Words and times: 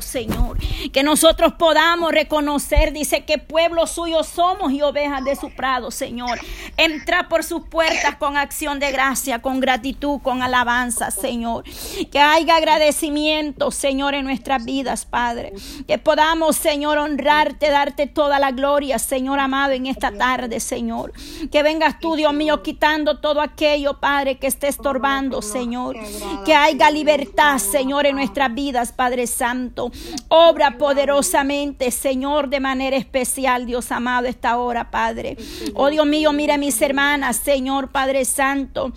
Señor. 0.00 0.58
Que 0.92 1.02
nosotros 1.02 1.54
podamos 1.58 2.12
reconocer, 2.12 2.92
dice 2.92 3.24
que 3.24 3.38
pueblo 3.38 3.86
suyo 3.86 4.22
somos 4.24 4.72
y 4.72 4.82
ovejas 4.82 5.24
de 5.24 5.36
su 5.36 5.50
prado, 5.50 5.90
Señor. 5.90 6.38
Entra 6.76 7.28
por 7.28 7.44
sus 7.44 7.62
puertas 7.64 8.16
con 8.16 8.36
acción 8.36 8.78
de 8.78 8.92
gracia, 8.92 9.40
con 9.40 9.60
gratitud, 9.60 10.20
con 10.22 10.42
alabanza, 10.42 11.10
Señor. 11.10 11.64
Que 12.10 12.18
haya 12.18 12.56
agradecimiento, 12.56 13.70
Señor, 13.70 14.14
en 14.14 14.24
nuestras 14.24 14.64
vidas, 14.64 15.04
Padre. 15.04 15.52
Que 15.86 15.98
podamos, 15.98 16.56
Señor, 16.56 16.98
honrarte, 16.98 17.70
darte 17.70 18.06
toda 18.06 18.38
la 18.38 18.50
gloria, 18.50 18.98
Señor 18.98 19.38
amado, 19.40 19.72
en 19.72 19.86
esta 19.86 20.12
tarde, 20.12 20.60
Señor. 20.60 21.12
Que 21.50 21.62
vengas 21.62 21.98
tú, 22.00 22.16
Dios 22.16 22.32
mío, 22.34 22.62
quitando 22.62 23.18
todo 23.20 23.40
aquello, 23.40 23.98
Padre, 24.00 24.38
que 24.38 24.46
esté 24.46 24.68
estorbando, 24.68 25.42
Señor. 25.42 25.96
Que 26.44 26.54
haya 26.54 26.90
libertad, 26.90 27.58
Señor, 27.58 28.06
en 28.06 28.16
nuestras 28.16 28.54
vidas, 28.54 28.92
Padre 28.92 29.26
Santo. 29.26 29.87
Obra 30.28 30.78
poderosamente, 30.78 31.90
Señor, 31.90 32.48
de 32.48 32.60
manera 32.60 32.96
especial, 32.96 33.66
Dios 33.66 33.90
amado, 33.92 34.26
esta 34.26 34.56
hora, 34.58 34.90
Padre. 34.90 35.36
Oh 35.74 35.90
Dios 35.90 36.06
mío, 36.06 36.32
mire 36.32 36.58
mis 36.58 36.80
hermanas, 36.80 37.36
Señor, 37.36 37.90
Padre 37.90 38.24
Santo. 38.24 38.92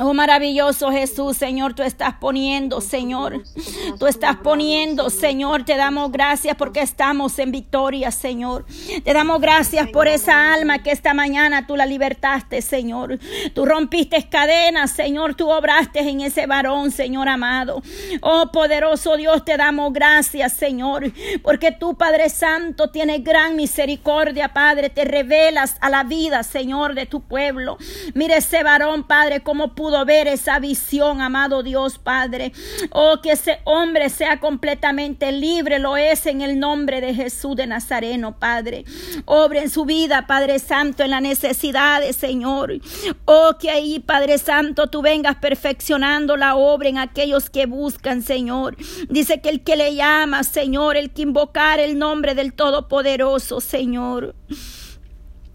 Oh 0.00 0.14
maravilloso 0.14 0.92
Jesús, 0.92 1.36
Señor, 1.36 1.74
tú 1.74 1.82
estás 1.82 2.14
poniendo, 2.20 2.80
Señor. 2.80 3.42
Tú 3.98 4.06
estás 4.06 4.36
poniendo, 4.36 5.10
Señor. 5.10 5.64
Te 5.64 5.76
damos 5.76 6.12
gracias 6.12 6.54
porque 6.56 6.80
estamos 6.80 7.36
en 7.40 7.50
victoria, 7.50 8.12
Señor. 8.12 8.64
Te 9.02 9.12
damos 9.12 9.40
gracias 9.40 9.88
por 9.88 10.06
esa 10.06 10.54
alma 10.54 10.84
que 10.84 10.92
esta 10.92 11.14
mañana 11.14 11.66
tú 11.66 11.74
la 11.74 11.84
libertaste, 11.84 12.62
Señor. 12.62 13.18
Tú 13.54 13.66
rompiste 13.66 14.28
cadenas, 14.28 14.92
Señor. 14.92 15.34
Tú 15.34 15.50
obraste 15.50 15.98
en 16.00 16.20
ese 16.20 16.46
varón, 16.46 16.92
Señor 16.92 17.28
amado. 17.28 17.82
Oh 18.20 18.52
poderoso 18.52 19.16
Dios, 19.16 19.44
te 19.44 19.56
damos 19.56 19.92
gracias, 19.92 20.52
Señor. 20.52 21.12
Porque 21.42 21.72
tú, 21.72 21.96
Padre 21.96 22.28
Santo, 22.28 22.90
tienes 22.90 23.24
gran 23.24 23.56
misericordia, 23.56 24.52
Padre. 24.52 24.90
Te 24.90 25.04
revelas 25.04 25.74
a 25.80 25.90
la 25.90 26.04
vida, 26.04 26.44
Señor, 26.44 26.94
de 26.94 27.06
tu 27.06 27.20
pueblo. 27.22 27.78
Mire 28.14 28.36
ese 28.36 28.62
varón, 28.62 29.02
Padre, 29.02 29.40
como 29.40 29.74
pudo 29.74 29.87
ver 30.04 30.28
esa 30.28 30.58
visión, 30.58 31.20
amado 31.20 31.62
Dios 31.62 31.98
Padre. 31.98 32.52
Oh, 32.90 33.20
que 33.22 33.32
ese 33.32 33.60
hombre 33.64 34.10
sea 34.10 34.40
completamente 34.40 35.32
libre, 35.32 35.78
lo 35.78 35.96
es 35.96 36.26
en 36.26 36.42
el 36.42 36.58
nombre 36.58 37.00
de 37.00 37.14
Jesús 37.14 37.56
de 37.56 37.66
Nazareno, 37.66 38.38
Padre. 38.38 38.84
Obre 39.24 39.62
en 39.62 39.70
su 39.70 39.84
vida, 39.84 40.26
Padre 40.26 40.58
Santo, 40.58 41.02
en 41.02 41.10
la 41.10 41.20
necesidad 41.20 42.00
de 42.00 42.12
Señor. 42.12 42.74
Oh, 43.24 43.56
que 43.58 43.70
ahí, 43.70 43.98
Padre 43.98 44.38
Santo, 44.38 44.88
tú 44.88 45.02
vengas 45.02 45.36
perfeccionando 45.36 46.36
la 46.36 46.56
obra 46.56 46.88
en 46.88 46.98
aquellos 46.98 47.50
que 47.50 47.66
buscan, 47.66 48.22
Señor. 48.22 48.76
Dice 49.08 49.40
que 49.40 49.48
el 49.48 49.62
que 49.62 49.76
le 49.76 49.94
llama, 49.94 50.44
Señor, 50.44 50.96
el 50.96 51.10
que 51.10 51.22
invocar 51.22 51.80
el 51.80 51.98
nombre 51.98 52.34
del 52.34 52.52
Todopoderoso, 52.52 53.60
Señor. 53.60 54.34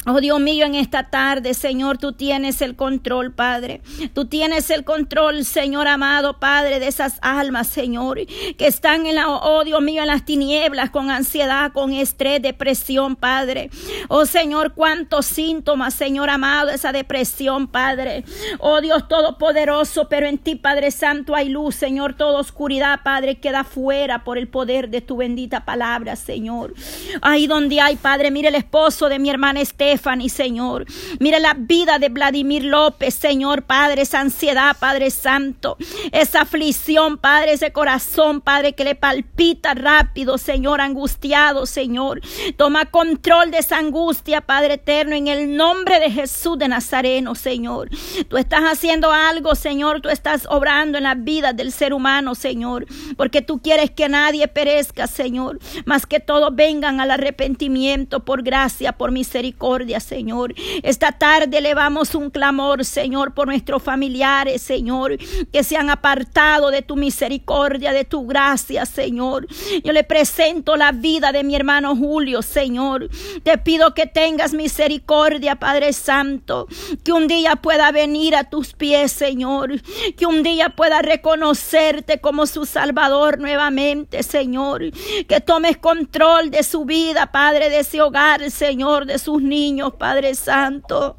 Oh 0.05 0.19
Dios 0.19 0.41
mío, 0.41 0.65
en 0.65 0.75
esta 0.75 1.09
tarde, 1.09 1.53
Señor, 1.53 1.97
tú 1.97 2.11
tienes 2.11 2.61
el 2.61 2.75
control, 2.75 3.31
Padre. 3.31 3.81
Tú 4.13 4.25
tienes 4.25 4.69
el 4.69 4.83
control, 4.83 5.45
Señor 5.45 5.87
amado, 5.87 6.39
Padre, 6.39 6.81
de 6.81 6.87
esas 6.87 7.19
almas, 7.21 7.67
Señor, 7.67 8.19
que 8.57 8.67
están 8.67 9.05
en 9.05 9.15
la, 9.15 9.29
oh 9.29 9.63
Dios 9.63 9.81
mío, 9.81 10.01
en 10.01 10.07
las 10.07 10.25
tinieblas, 10.25 10.89
con 10.89 11.09
ansiedad, 11.09 11.71
con 11.71 11.93
estrés, 11.93 12.41
depresión, 12.41 13.15
Padre. 13.15 13.69
Oh 14.09 14.25
Señor, 14.25 14.73
cuántos 14.73 15.25
síntomas, 15.25 15.93
Señor 15.93 16.29
amado, 16.29 16.69
esa 16.69 16.91
depresión, 16.91 17.67
Padre. 17.67 18.25
Oh 18.59 18.81
Dios 18.81 19.07
Todopoderoso, 19.07 20.09
pero 20.09 20.27
en 20.27 20.37
ti, 20.37 20.55
Padre 20.55 20.91
Santo, 20.91 21.33
hay 21.33 21.47
luz, 21.47 21.75
Señor. 21.75 22.15
Toda 22.15 22.41
oscuridad, 22.41 22.99
Padre, 23.03 23.35
queda 23.35 23.63
fuera 23.63 24.25
por 24.25 24.37
el 24.37 24.49
poder 24.49 24.89
de 24.89 24.99
tu 24.99 25.15
bendita 25.15 25.63
palabra, 25.63 26.17
Señor. 26.17 26.73
Ahí 27.21 27.47
donde 27.47 27.79
hay, 27.79 27.95
Padre, 27.95 28.31
mire 28.31 28.49
el 28.49 28.55
esposo 28.55 29.07
de 29.07 29.19
mi 29.19 29.29
hermana 29.29 29.61
Esther 29.61 29.92
Señor. 30.29 30.85
Mira 31.19 31.39
la 31.39 31.53
vida 31.53 31.99
de 31.99 32.09
Vladimir 32.09 32.63
López, 32.63 33.13
Señor, 33.13 33.63
Padre, 33.63 34.03
esa 34.03 34.19
ansiedad, 34.19 34.75
Padre 34.79 35.09
Santo, 35.11 35.77
esa 36.11 36.41
aflicción, 36.41 37.17
Padre, 37.17 37.53
ese 37.53 37.71
corazón, 37.71 38.41
Padre, 38.41 38.73
que 38.73 38.83
le 38.83 38.95
palpita 38.95 39.73
rápido, 39.73 40.37
Señor, 40.37 40.81
angustiado, 40.81 41.65
Señor. 41.65 42.21
Toma 42.57 42.85
control 42.85 43.51
de 43.51 43.59
esa 43.59 43.77
angustia, 43.77 44.41
Padre 44.41 44.75
eterno, 44.75 45.15
en 45.15 45.27
el 45.27 45.55
nombre 45.55 45.99
de 45.99 46.11
Jesús 46.11 46.57
de 46.57 46.67
Nazareno, 46.67 47.35
Señor. 47.35 47.89
Tú 48.27 48.37
estás 48.37 48.63
haciendo 48.63 49.11
algo, 49.11 49.55
Señor, 49.55 50.01
tú 50.01 50.09
estás 50.09 50.47
obrando 50.49 50.97
en 50.97 51.03
la 51.03 51.15
vida 51.15 51.53
del 51.53 51.71
ser 51.71 51.93
humano, 51.93 52.35
Señor, 52.35 52.85
porque 53.17 53.41
tú 53.41 53.61
quieres 53.61 53.91
que 53.91 54.09
nadie 54.09 54.47
perezca, 54.47 55.07
Señor, 55.07 55.59
más 55.85 56.05
que 56.05 56.19
todos 56.19 56.55
vengan 56.55 56.99
al 56.99 57.11
arrepentimiento 57.11 58.21
por 58.21 58.43
gracia, 58.43 58.93
por 58.93 59.11
misericordia 59.11 59.82
Señor. 59.99 60.53
Esta 60.81 61.11
tarde 61.11 61.57
elevamos 61.57 62.15
un 62.15 62.29
clamor, 62.29 62.85
Señor, 62.85 63.33
por 63.33 63.47
nuestros 63.47 63.83
familiares, 63.83 64.61
Señor, 64.61 65.17
que 65.51 65.63
se 65.63 65.77
han 65.77 65.89
apartado 65.89 66.71
de 66.71 66.81
tu 66.81 66.95
misericordia, 66.95 67.91
de 67.91 68.05
tu 68.05 68.25
gracia, 68.25 68.85
Señor. 68.85 69.47
Yo 69.83 69.91
le 69.91 70.03
presento 70.03 70.75
la 70.75 70.91
vida 70.91 71.31
de 71.31 71.43
mi 71.43 71.55
hermano 71.55 71.95
Julio, 71.95 72.41
Señor. 72.41 73.09
Te 73.43 73.57
pido 73.57 73.93
que 73.93 74.07
tengas 74.07 74.53
misericordia, 74.53 75.55
Padre 75.55 75.93
Santo, 75.93 76.67
que 77.03 77.11
un 77.11 77.27
día 77.27 77.57
pueda 77.57 77.91
venir 77.91 78.35
a 78.35 78.45
tus 78.45 78.73
pies, 78.73 79.11
Señor, 79.11 79.81
que 80.17 80.25
un 80.25 80.43
día 80.43 80.69
pueda 80.69 81.01
reconocerte 81.01 82.19
como 82.21 82.45
su 82.45 82.65
Salvador 82.65 83.39
nuevamente, 83.39 84.23
Señor, 84.23 84.91
que 85.27 85.41
tomes 85.41 85.77
control 85.77 86.49
de 86.49 86.63
su 86.63 86.85
vida, 86.85 87.31
Padre, 87.31 87.69
de 87.69 87.79
ese 87.79 88.01
hogar, 88.01 88.49
Señor, 88.49 89.05
de 89.05 89.19
sus 89.19 89.41
niños 89.41 89.72
Padre 89.97 90.35
Santo. 90.35 91.17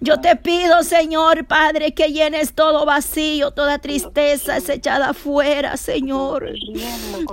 Yo 0.00 0.20
te 0.20 0.36
pido, 0.36 0.82
Señor, 0.82 1.46
Padre, 1.46 1.92
que 1.94 2.12
llenes 2.12 2.54
todo 2.54 2.84
vacío, 2.84 3.50
toda 3.50 3.78
tristeza 3.78 4.56
es 4.56 4.68
echada 4.68 5.10
afuera, 5.10 5.76
Señor. 5.76 6.52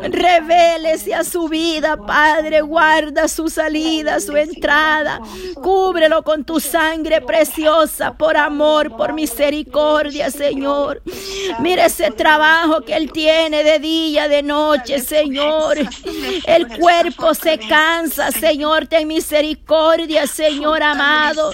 Revélese 0.01 1.13
a 1.13 1.23
su 1.23 1.47
vida, 1.47 1.97
Padre, 1.97 2.61
guarda 2.61 3.27
su 3.27 3.49
salida, 3.49 4.19
su 4.19 4.35
entrada. 4.35 5.19
Cúbrelo 5.55 6.23
con 6.23 6.43
tu 6.43 6.59
sangre 6.59 7.21
preciosa, 7.21 8.13
por 8.13 8.37
amor, 8.37 8.95
por 8.95 9.13
misericordia, 9.13 10.31
Señor. 10.31 11.01
Mira 11.59 11.85
ese 11.85 12.11
trabajo 12.11 12.81
que 12.81 12.95
él 12.95 13.11
tiene 13.11 13.63
de 13.63 13.79
día, 13.79 14.27
de 14.27 14.43
noche, 14.43 14.99
Señor. 14.99 15.77
El 16.45 16.67
cuerpo 16.67 17.33
se 17.33 17.57
cansa, 17.57 18.31
Señor, 18.31 18.87
ten 18.87 19.07
misericordia, 19.07 20.27
Señor. 20.27 20.60
Señor 20.61 20.83
amado. 20.83 21.51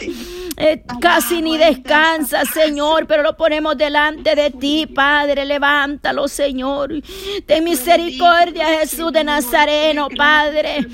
Eh, 0.59 0.83
casi 0.99 1.41
ni 1.41 1.57
descansa, 1.57 2.43
Señor, 2.43 3.07
pero 3.07 3.23
lo 3.23 3.37
ponemos 3.37 3.77
delante 3.77 4.35
de 4.35 4.51
ti, 4.51 4.85
Padre. 4.85 5.45
Levántalo, 5.45 6.27
Señor. 6.27 6.91
Ten 7.45 7.63
misericordia, 7.63 8.65
Jesús 8.79 9.13
de 9.13 9.23
Nazareno, 9.23 10.09
Padre. 10.09 10.85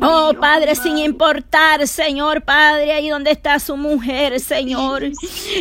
Oh 0.00 0.32
Padre, 0.38 0.74
sin 0.74 0.98
importar, 0.98 1.86
Señor 1.88 2.42
Padre, 2.42 2.92
ahí 2.92 3.08
donde 3.08 3.30
está 3.30 3.58
su 3.58 3.76
mujer, 3.76 4.38
Señor. 4.38 5.04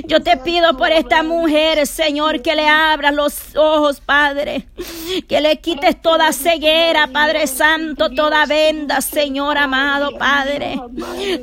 Yo 0.05 0.21
te 0.21 0.35
pido 0.37 0.75
por 0.75 0.91
esta 0.91 1.23
mujer, 1.23 1.87
Señor, 1.87 2.41
que 2.41 2.55
le 2.55 2.67
abras 2.67 3.13
los 3.13 3.55
ojos, 3.55 4.01
Padre. 4.01 4.67
Que 5.27 5.39
le 5.39 5.57
quites 5.57 6.01
toda 6.01 6.33
ceguera, 6.33 7.07
Padre 7.07 7.47
Santo, 7.47 8.09
toda 8.09 8.45
venda, 8.45 8.99
Señor 9.01 9.57
amado, 9.57 10.17
Padre. 10.17 10.79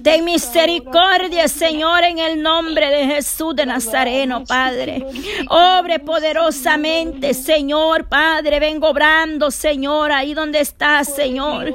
Ten 0.02 0.24
misericordia, 0.24 1.48
Señor, 1.48 2.04
en 2.04 2.18
el 2.18 2.42
nombre 2.42 2.90
de 2.90 3.06
Jesús 3.06 3.56
de 3.56 3.64
Nazareno, 3.64 4.44
Padre. 4.44 5.06
Obre 5.48 6.00
poderosamente, 6.00 7.32
Señor, 7.32 8.08
Padre. 8.08 8.60
Vengo 8.60 8.88
obrando, 8.88 9.50
Señor, 9.50 10.12
ahí 10.12 10.34
donde 10.34 10.60
está, 10.60 11.02
Señor. 11.02 11.75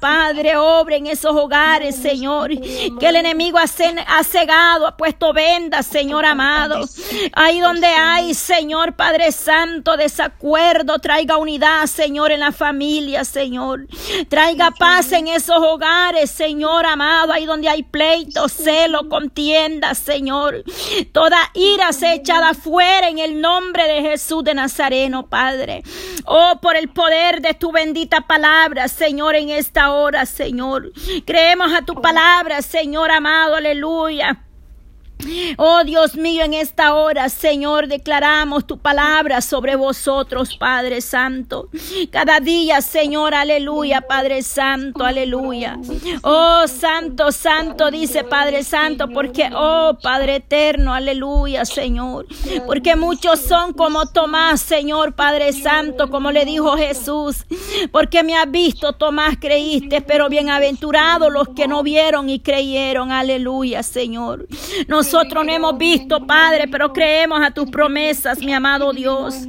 Padre, 0.00 0.56
obre 0.56 0.96
en 0.96 1.06
esos 1.06 1.34
hogares, 1.34 1.96
Señor. 1.96 2.50
Que 2.98 3.08
el 3.08 3.16
enemigo 3.16 3.58
ha 3.58 4.24
cegado, 4.24 4.86
ha 4.86 4.96
puesto 4.96 5.32
vendas, 5.32 5.86
Señor 5.86 6.24
amado. 6.24 6.80
Ahí 7.32 7.60
donde 7.60 7.86
hay, 7.86 8.34
Señor 8.34 8.94
Padre 8.94 9.32
Santo, 9.32 9.96
desacuerdo, 9.96 10.98
traiga 10.98 11.36
unidad, 11.36 11.86
Señor, 11.86 12.32
en 12.32 12.40
la 12.40 12.52
familia, 12.52 13.24
Señor. 13.24 13.86
Traiga 14.28 14.70
paz 14.70 15.12
en 15.12 15.28
esos 15.28 15.58
hogares, 15.58 16.30
Señor 16.30 16.86
amado. 16.86 17.32
Ahí 17.32 17.44
donde 17.44 17.68
hay 17.68 17.82
pleito, 17.82 18.48
celo, 18.48 19.08
contienda, 19.08 19.94
Señor. 19.94 20.64
Toda 21.12 21.38
ira 21.54 21.92
se 21.92 22.14
echada 22.14 22.54
fuera 22.54 23.08
en 23.08 23.18
el 23.18 23.40
nombre 23.40 23.84
de 23.84 24.02
Jesús 24.02 24.44
de 24.44 24.54
Nazareno, 24.54 25.26
Padre. 25.26 25.82
Oh, 26.24 26.58
por 26.60 26.76
el 26.76 26.88
poder 26.88 27.40
de 27.40 27.54
tu 27.54 27.72
bendita 27.72 28.22
palabra, 28.22 28.88
Señor. 28.88 29.07
Señor, 29.08 29.36
en 29.36 29.48
esta 29.48 29.92
hora, 29.94 30.26
Señor. 30.26 30.92
Creemos 31.24 31.72
a 31.72 31.80
tu 31.80 31.94
palabra, 31.94 32.60
Señor 32.60 33.10
amado, 33.10 33.54
aleluya. 33.54 34.47
Oh 35.56 35.82
Dios 35.84 36.14
mío, 36.14 36.44
en 36.44 36.54
esta 36.54 36.94
hora, 36.94 37.28
Señor, 37.28 37.88
declaramos 37.88 38.66
tu 38.66 38.78
palabra 38.78 39.40
sobre 39.40 39.74
vosotros, 39.74 40.56
Padre 40.56 41.00
Santo. 41.00 41.68
Cada 42.10 42.40
día, 42.40 42.80
Señor, 42.80 43.34
aleluya, 43.34 44.02
Padre 44.02 44.42
Santo, 44.42 45.04
aleluya. 45.04 45.78
Oh 46.22 46.64
Santo, 46.68 47.32
Santo, 47.32 47.90
dice 47.90 48.22
Padre 48.24 48.62
Santo, 48.62 49.08
porque, 49.08 49.50
oh 49.54 49.98
Padre 50.00 50.36
Eterno, 50.36 50.94
aleluya, 50.94 51.64
Señor. 51.64 52.26
Porque 52.66 52.94
muchos 52.94 53.40
son 53.40 53.72
como 53.72 54.06
Tomás, 54.06 54.60
Señor, 54.60 55.14
Padre 55.14 55.52
Santo, 55.52 56.10
como 56.10 56.30
le 56.30 56.44
dijo 56.44 56.76
Jesús. 56.76 57.44
Porque 57.90 58.22
me 58.22 58.36
has 58.36 58.50
visto, 58.50 58.92
Tomás, 58.92 59.36
creíste, 59.40 60.00
pero 60.00 60.28
bienaventurados 60.28 61.32
los 61.32 61.48
que 61.48 61.66
no 61.66 61.82
vieron 61.82 62.28
y 62.30 62.38
creyeron, 62.40 63.10
aleluya, 63.10 63.82
Señor. 63.82 64.46
Nosotros 65.10 65.46
no 65.46 65.50
hemos 65.50 65.78
visto, 65.78 66.26
Padre, 66.26 66.68
pero 66.68 66.92
creemos 66.92 67.40
a 67.42 67.50
tus 67.50 67.70
promesas, 67.70 68.40
mi 68.40 68.52
amado 68.52 68.92
Dios. 68.92 69.48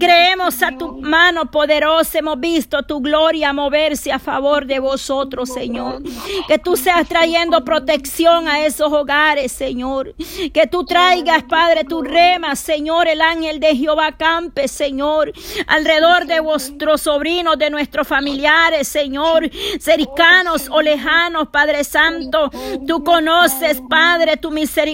Creemos 0.00 0.62
a 0.62 0.72
tu 0.72 1.02
mano 1.02 1.50
poderosa, 1.50 2.18
hemos 2.18 2.40
visto 2.40 2.82
tu 2.82 3.00
gloria 3.00 3.52
moverse 3.52 4.10
a 4.10 4.18
favor 4.18 4.64
de 4.64 4.78
vosotros, 4.78 5.52
Señor. 5.52 6.02
Que 6.48 6.58
tú 6.58 6.78
seas 6.78 7.06
trayendo 7.06 7.62
protección 7.62 8.48
a 8.48 8.64
esos 8.64 8.90
hogares, 8.90 9.52
Señor. 9.52 10.14
Que 10.54 10.66
tú 10.66 10.86
traigas, 10.86 11.42
Padre, 11.42 11.84
tu 11.84 12.00
rema, 12.00 12.56
Señor, 12.56 13.06
el 13.06 13.20
ángel 13.20 13.60
de 13.60 13.76
Jehová 13.76 14.12
campe, 14.16 14.66
Señor, 14.66 15.30
alrededor 15.66 16.24
de 16.24 16.40
vuestros 16.40 17.02
sobrinos, 17.02 17.58
de 17.58 17.68
nuestros 17.68 18.08
familiares, 18.08 18.88
Señor, 18.88 19.50
cercanos 19.78 20.70
o 20.70 20.80
lejanos, 20.80 21.48
Padre 21.48 21.84
Santo. 21.84 22.50
Tú 22.86 23.04
conoces, 23.04 23.82
Padre, 23.90 24.38
tu 24.38 24.50
misericordia 24.50 24.85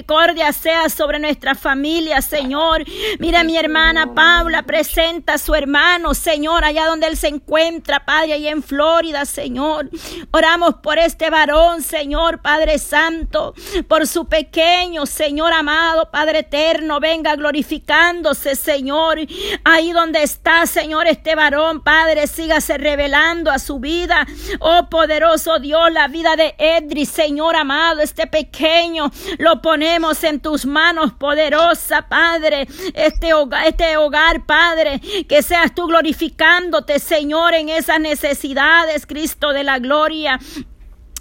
sea 0.52 0.88
sobre 0.88 1.18
nuestra 1.18 1.54
familia, 1.54 2.22
Señor. 2.22 2.84
Mira 3.18 3.44
mi 3.44 3.56
hermana 3.56 4.14
Paula, 4.14 4.62
presenta 4.62 5.34
a 5.34 5.38
su 5.38 5.54
hermano, 5.54 6.14
Señor, 6.14 6.64
allá 6.64 6.86
donde 6.86 7.06
él 7.06 7.16
se 7.16 7.28
encuentra, 7.28 8.04
Padre, 8.04 8.34
allá 8.34 8.50
en 8.50 8.62
Florida, 8.62 9.24
Señor. 9.24 9.90
Oramos 10.30 10.76
por 10.76 10.98
este 10.98 11.28
varón, 11.30 11.82
Señor, 11.82 12.40
Padre 12.40 12.78
Santo, 12.78 13.54
por 13.88 14.06
su 14.06 14.26
pequeño, 14.26 15.04
Señor 15.06 15.52
amado, 15.52 16.10
Padre 16.10 16.40
eterno, 16.40 16.98
venga 16.98 17.36
glorificándose, 17.36 18.56
Señor. 18.56 19.18
Ahí 19.64 19.92
donde 19.92 20.22
está, 20.22 20.66
Señor, 20.66 21.06
este 21.06 21.34
varón, 21.34 21.82
Padre, 21.82 22.26
sígase 22.26 22.78
revelando 22.78 23.50
a 23.50 23.58
su 23.58 23.78
vida. 23.78 24.26
Oh 24.60 24.88
poderoso 24.88 25.58
Dios, 25.58 25.92
la 25.92 26.08
vida 26.08 26.36
de 26.36 26.54
Edri, 26.58 27.04
Señor 27.04 27.56
amado, 27.56 28.00
este 28.00 28.26
pequeño, 28.26 29.10
lo 29.38 29.60
ponemos 29.82 30.22
en 30.22 30.38
tus 30.38 30.64
manos, 30.64 31.12
poderosa, 31.14 32.02
Padre. 32.08 32.68
Este 32.94 33.34
hogar, 33.34 33.66
este 33.66 33.96
hogar, 33.96 34.46
Padre, 34.46 35.00
que 35.28 35.42
seas 35.42 35.74
tú 35.74 35.88
glorificándote, 35.88 37.00
Señor, 37.00 37.52
en 37.54 37.68
esas 37.68 37.98
necesidades, 37.98 39.06
Cristo 39.06 39.52
de 39.52 39.64
la 39.64 39.80
gloria. 39.80 40.38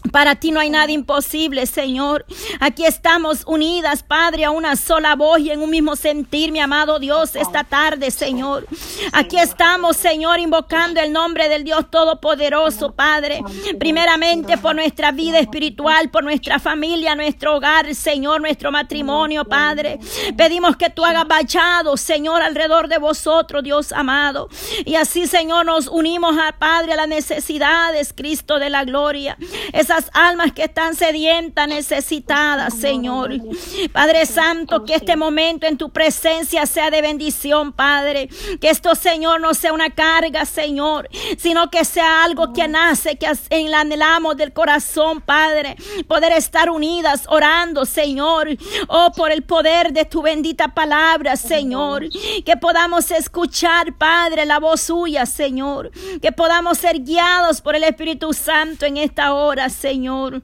Para 0.10 0.36
ti 0.36 0.52
no 0.52 0.60
hay 0.60 0.70
nada 0.70 0.92
imposible, 0.92 1.66
Señor. 1.68 2.26
Aquí 2.60 2.86
estamos 2.86 3.44
unidas, 3.46 4.02
Padre, 4.04 4.46
a 4.46 4.52
una 4.52 4.76
sola 4.76 5.16
voz 5.16 5.40
y 5.40 5.52
en 5.52 5.62
un 5.62 5.70
mismo 5.70 5.96
sentir, 5.96 6.52
mi 6.52 6.60
amado 6.60 6.98
Dios, 7.00 7.36
esta 7.36 7.64
tarde, 7.64 8.10
Señor. 8.10 8.66
Aquí 9.14 9.38
estamos, 9.38 9.98
Señor, 9.98 10.40
invocando 10.40 11.00
el 11.00 11.14
nombre 11.14 11.50
del 11.50 11.64
Dios 11.64 11.90
Todopoderoso, 11.92 12.94
Padre. 12.94 13.44
Primeramente 13.80 14.58
por 14.58 14.76
nuestra 14.76 15.12
vida 15.12 15.40
espiritual, 15.40 16.10
por 16.10 16.24
nuestra 16.24 16.60
familia, 16.60 17.16
nuestro 17.16 17.56
hogar, 17.56 17.94
Señor, 17.94 18.42
nuestro 18.42 18.72
matrimonio, 18.72 19.46
Padre. 19.46 20.00
Pedimos 20.36 20.78
que 20.78 20.90
tú 20.90 21.06
hagas 21.06 21.28
bachado, 21.28 21.96
Señor, 21.96 22.42
alrededor 22.42 22.88
de 22.88 22.98
vosotros, 22.98 23.64
Dios 23.64 23.92
amado. 23.92 24.50
Y 24.84 24.96
así, 24.96 25.28
Señor, 25.28 25.68
nos 25.68 25.88
unimos 25.88 26.38
al 26.38 26.54
Padre 26.58 26.94
a 26.94 26.96
las 26.96 27.08
necesidades, 27.08 28.14
Cristo 28.14 28.58
de 28.58 28.70
la 28.70 28.84
gloria 28.84 29.38
esas 29.92 30.10
almas 30.14 30.54
que 30.54 30.64
están 30.64 30.96
sedientas, 30.96 31.68
necesitadas, 31.68 32.74
Señor. 32.74 33.32
Padre 33.92 34.26
Santo, 34.26 34.86
que 34.86 34.96
este 34.96 35.18
momento 35.18 35.68
en 35.68 35.78
tu 35.78 35.90
presencia 35.90 36.66
sea 36.66 36.90
de 36.90 37.02
bendición, 37.02 37.74
Padre. 37.74 38.30
Que 38.62 38.70
esto, 38.70 38.96
Señor, 38.96 39.42
no 39.42 39.54
sea 39.54 39.74
una 39.74 39.90
carga, 39.90 40.46
Señor, 40.46 41.10
sino 41.38 41.70
que 41.70 41.84
sea 41.84 42.24
algo 42.24 42.54
que 42.54 42.70
nace, 42.70 43.18
que 43.18 43.28
anhelamos 43.76 44.38
del 44.38 44.54
corazón, 44.54 45.20
Padre. 45.20 45.76
Poder 46.08 46.32
estar 46.34 46.70
unidas 46.70 47.26
orando, 47.28 47.84
Señor. 47.86 48.48
Oh, 48.88 49.12
por 49.14 49.32
el 49.32 49.44
poder 49.44 49.92
de 49.92 50.06
tu 50.06 50.22
bendita 50.22 50.70
palabra, 50.70 51.36
Señor. 51.36 52.06
Que 52.46 52.56
podamos 52.56 53.12
escuchar, 53.12 53.94
Padre, 53.98 54.46
la 54.46 54.60
voz 54.60 54.84
suya, 54.84 55.26
Señor. 55.26 55.92
Que 56.22 56.32
podamos 56.32 56.78
ser 56.78 57.02
guiados 57.02 57.60
por 57.60 57.76
el 57.76 57.84
Espíritu 57.84 58.32
Santo 58.32 58.86
en 58.86 58.96
esta 58.96 59.34
hora, 59.34 59.68
Señor. 59.68 59.81
Senhor. 59.82 60.44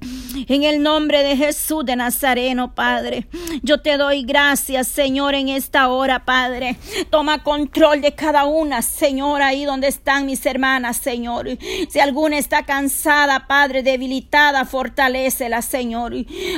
En 0.00 0.64
el 0.64 0.82
nombre 0.82 1.22
de 1.22 1.36
Jesús 1.36 1.84
de 1.86 1.96
Nazareno, 1.96 2.74
Padre, 2.74 3.26
yo 3.62 3.80
te 3.80 3.96
doy 3.96 4.22
gracias, 4.22 4.86
Señor, 4.86 5.34
en 5.34 5.48
esta 5.48 5.88
hora, 5.88 6.24
Padre. 6.24 6.76
Toma 7.10 7.42
control 7.42 8.02
de 8.02 8.14
cada 8.14 8.44
una, 8.44 8.82
Señor, 8.82 9.40
ahí 9.40 9.64
donde 9.64 9.88
están 9.88 10.26
mis 10.26 10.44
hermanas, 10.44 10.98
Señor. 10.98 11.48
Si 11.88 11.98
alguna 11.98 12.36
está 12.36 12.64
cansada, 12.64 13.46
Padre, 13.46 13.82
debilitada, 13.82 14.66
fortalecela, 14.66 15.62
Señor. 15.62 16.12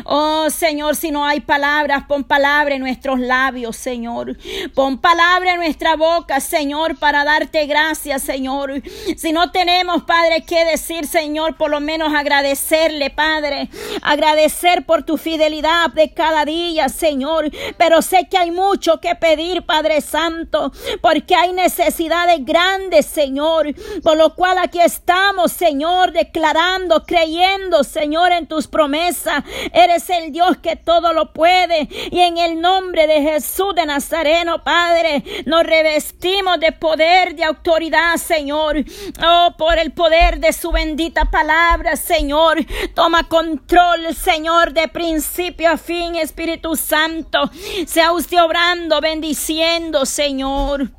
Oh, 0.04 0.50
Señor, 0.50 0.96
si 0.96 1.10
no 1.12 1.24
hay 1.24 1.40
palabras, 1.40 2.04
pon 2.08 2.24
palabra 2.24 2.74
en 2.74 2.80
nuestros 2.80 3.20
labios, 3.20 3.76
Señor. 3.76 4.36
Pon 4.74 4.98
palabra 4.98 5.52
en 5.52 5.58
nuestra 5.58 5.94
boca, 5.94 6.40
Señor, 6.40 6.98
para 6.98 7.24
darte 7.24 7.66
gracias, 7.66 8.22
Señor. 8.22 8.82
Si 9.16 9.32
no 9.32 9.52
tenemos, 9.52 10.02
Padre, 10.02 10.44
qué 10.44 10.64
decir, 10.64 11.06
Señor, 11.06 11.56
por 11.56 11.70
lo 11.70 11.80
menos 11.80 12.12
agradecerle, 12.12 13.10
Padre 13.10 13.27
Agradecer 14.02 14.84
por 14.84 15.02
tu 15.02 15.16
fidelidad 15.16 15.90
de 15.90 16.12
cada 16.12 16.44
día, 16.44 16.88
Señor. 16.88 17.50
Pero 17.76 18.02
sé 18.02 18.28
que 18.30 18.38
hay 18.38 18.50
mucho 18.50 19.00
que 19.00 19.14
pedir, 19.14 19.62
Padre 19.62 20.00
Santo, 20.00 20.72
porque 21.00 21.34
hay 21.34 21.52
necesidades 21.52 22.44
grandes, 22.44 23.06
Señor. 23.06 23.74
Por 24.02 24.16
lo 24.16 24.34
cual 24.34 24.58
aquí 24.58 24.80
estamos, 24.80 25.52
Señor, 25.52 26.12
declarando, 26.12 27.04
creyendo, 27.04 27.84
Señor, 27.84 28.32
en 28.32 28.46
tus 28.46 28.66
promesas. 28.66 29.44
Eres 29.72 30.08
el 30.10 30.32
Dios 30.32 30.56
que 30.58 30.76
todo 30.76 31.12
lo 31.12 31.32
puede. 31.32 31.88
Y 32.10 32.20
en 32.20 32.38
el 32.38 32.60
nombre 32.60 33.06
de 33.06 33.22
Jesús 33.22 33.74
de 33.74 33.86
Nazareno, 33.86 34.64
Padre, 34.64 35.22
nos 35.46 35.64
revestimos 35.64 36.58
de 36.60 36.72
poder, 36.72 37.34
de 37.34 37.44
autoridad, 37.44 38.16
Señor. 38.16 38.76
Oh, 39.24 39.54
por 39.56 39.78
el 39.78 39.92
poder 39.92 40.40
de 40.40 40.52
su 40.52 40.70
bendita 40.72 41.26
palabra, 41.26 41.96
Señor. 41.96 42.58
Toma 42.94 43.17
control 43.24 44.14
Señor, 44.14 44.72
de 44.72 44.88
principio 44.88 45.70
a 45.70 45.76
fin, 45.76 46.16
Espíritu 46.16 46.76
Santo. 46.76 47.50
Sea 47.86 48.12
usted 48.12 48.42
obrando, 48.42 49.00
bendiciendo, 49.00 50.06
Señor. 50.06 50.97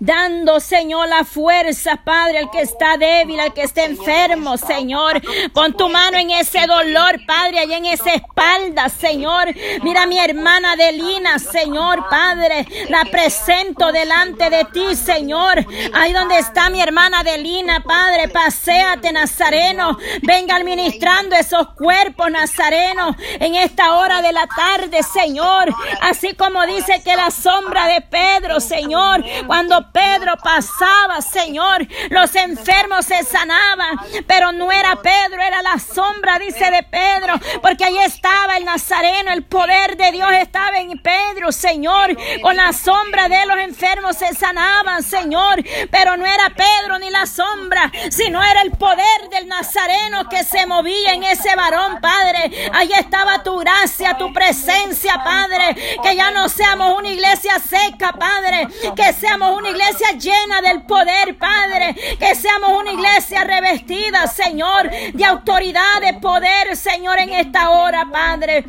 Dando, 0.00 0.60
Señor, 0.60 1.08
la 1.08 1.24
fuerza, 1.24 1.96
Padre, 2.04 2.38
al 2.38 2.50
que 2.50 2.60
está 2.60 2.96
débil, 2.96 3.40
al 3.40 3.52
que 3.52 3.62
está 3.62 3.84
enfermo, 3.84 4.56
Señor. 4.56 5.20
Pon 5.52 5.72
tu 5.72 5.88
mano 5.88 6.18
en 6.18 6.30
ese 6.30 6.66
dolor, 6.66 7.20
Padre, 7.26 7.60
allá 7.60 7.76
en 7.76 7.86
esa 7.86 8.12
espalda, 8.12 8.88
Señor. 8.88 9.48
Mira 9.82 10.06
mi 10.06 10.18
hermana 10.18 10.76
Delina, 10.76 11.38
Señor, 11.38 12.08
Padre. 12.08 12.66
La 12.88 13.04
presento 13.06 13.92
delante 13.92 14.50
de 14.50 14.64
ti, 14.66 14.94
Señor. 14.94 15.66
Ahí 15.94 16.12
donde 16.12 16.38
está 16.38 16.70
mi 16.70 16.80
hermana 16.80 17.24
Delina, 17.24 17.82
Padre. 17.82 18.28
Paseate, 18.28 19.12
Nazareno. 19.12 19.98
Venga 20.22 20.56
administrando 20.56 21.36
esos 21.36 21.68
cuerpos, 21.74 22.30
Nazareno, 22.30 23.16
en 23.40 23.54
esta 23.54 23.94
hora 23.94 24.22
de 24.22 24.32
la 24.32 24.46
tarde, 24.46 25.02
Señor. 25.02 25.74
Así 26.02 26.34
como 26.34 26.64
dice 26.66 27.02
que 27.04 27.16
la 27.16 27.30
sombra 27.30 27.86
de 27.88 28.00
Pedro, 28.02 28.60
Señor, 28.60 29.24
cuando 29.48 29.90
Pedro 29.90 30.36
pasaba, 30.36 31.22
Señor, 31.22 31.88
los 32.10 32.34
enfermos 32.36 33.06
se 33.06 33.24
sanaban, 33.24 33.98
pero 34.26 34.52
no 34.52 34.70
era 34.70 34.96
Pedro, 34.96 35.40
era 35.42 35.62
la 35.62 35.78
sombra, 35.78 36.38
dice 36.38 36.70
de 36.70 36.82
Pedro, 36.82 37.32
porque 37.62 37.84
ahí 37.84 37.96
estaba 37.98 38.58
el 38.58 38.66
Nazareno, 38.66 39.32
el 39.32 39.44
poder 39.44 39.96
de 39.96 40.12
Dios 40.12 40.30
estaba 40.34 40.78
en 40.78 40.98
Pedro, 40.98 41.50
Señor, 41.50 42.14
con 42.42 42.56
la 42.56 42.74
sombra 42.74 43.30
de 43.30 43.46
los 43.46 43.56
enfermos 43.56 44.18
se 44.18 44.34
sanaban, 44.34 45.02
Señor, 45.02 45.64
pero 45.90 46.18
no 46.18 46.26
era 46.26 46.50
Pedro 46.50 46.98
ni 46.98 47.08
la 47.08 47.24
sombra, 47.24 47.90
sino 48.10 48.42
era 48.42 48.60
el 48.60 48.72
poder 48.72 49.30
del 49.30 49.48
Nazareno 49.48 50.28
que 50.28 50.44
se 50.44 50.66
movía 50.66 51.14
en 51.14 51.24
ese 51.24 51.56
varón, 51.56 52.02
Padre. 52.02 52.70
Ahí 52.74 52.92
estaba 52.92 53.42
tu 53.42 53.56
gracia, 53.60 54.18
tu 54.18 54.30
presencia, 54.30 55.22
Padre, 55.24 55.74
que 56.02 56.14
ya 56.14 56.30
no 56.32 56.50
seamos 56.50 56.98
una 56.98 57.08
iglesia 57.08 57.58
seca, 57.58 58.12
Padre, 58.12 58.68
que 58.94 59.12
sea 59.14 59.27
seamos 59.28 59.58
una 59.58 59.70
iglesia 59.70 60.12
llena 60.12 60.62
del 60.62 60.82
poder, 60.82 61.36
Padre. 61.36 61.94
Que 62.18 62.34
seamos 62.34 62.80
una 62.80 62.92
iglesia 62.92 63.44
revestida, 63.44 64.26
Señor, 64.26 64.90
de 65.12 65.24
autoridad, 65.24 66.00
de 66.00 66.14
poder, 66.14 66.76
Señor, 66.76 67.18
en 67.18 67.30
esta 67.30 67.70
hora, 67.70 68.06
Padre. 68.10 68.64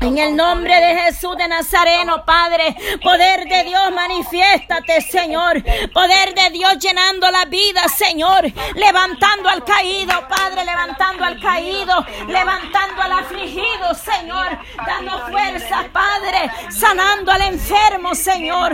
En 0.00 0.18
el 0.18 0.36
nombre 0.36 0.74
de 0.74 1.02
Jesús 1.02 1.36
de 1.36 1.48
Nazareno, 1.48 2.24
Padre, 2.24 2.76
poder 3.02 3.48
de 3.48 3.64
Dios, 3.64 3.90
manifiéstate, 3.92 5.00
Señor. 5.00 5.62
Poder 5.92 6.34
de 6.34 6.50
Dios 6.50 6.78
llenando 6.78 7.30
la 7.30 7.44
vida, 7.46 7.88
Señor. 7.88 8.44
Levantando 8.74 9.48
al 9.48 9.64
caído, 9.64 10.12
Padre, 10.28 10.64
levantando 10.64 11.24
al 11.24 11.40
caído, 11.40 12.06
levantando 12.28 13.02
al 13.02 13.12
afligido, 13.12 13.94
Señor. 13.94 14.58
Dando 14.86 15.26
fuerzas, 15.30 15.86
Padre, 15.92 16.50
sanando 16.70 17.32
al 17.32 17.42
enfermo, 17.42 18.14
Señor. 18.14 18.72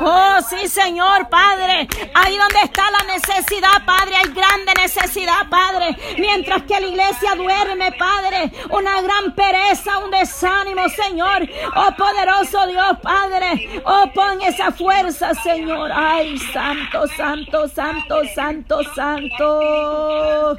Oh, 0.00 0.38
sí, 0.48 0.68
Señor, 0.68 1.28
Padre. 1.28 1.88
Ahí 2.14 2.36
donde 2.36 2.60
está 2.62 2.84
la 2.90 3.14
necesidad, 3.14 3.84
Padre, 3.84 4.16
hay 4.16 4.30
grande 4.32 4.72
necesidad, 4.76 5.48
Padre. 5.50 5.96
Mientras 6.18 6.62
que 6.62 6.80
la 6.80 6.86
iglesia 6.86 7.34
duerme, 7.34 7.92
Padre, 7.92 8.52
una 8.70 9.00
gran 9.00 9.15
pereza, 9.34 9.98
un 9.98 10.10
desánimo, 10.10 10.88
Señor. 10.88 11.48
Oh 11.74 11.94
poderoso 11.96 12.66
Dios, 12.66 12.98
Padre. 13.02 13.82
Oh 13.84 14.10
pon 14.14 14.40
esa 14.42 14.70
fuerza, 14.72 15.34
Señor. 15.34 15.90
Ay, 15.92 16.38
santo, 16.38 17.06
santo, 17.16 17.68
santo, 17.68 18.22
santo, 18.34 18.82
santo. 18.94 20.56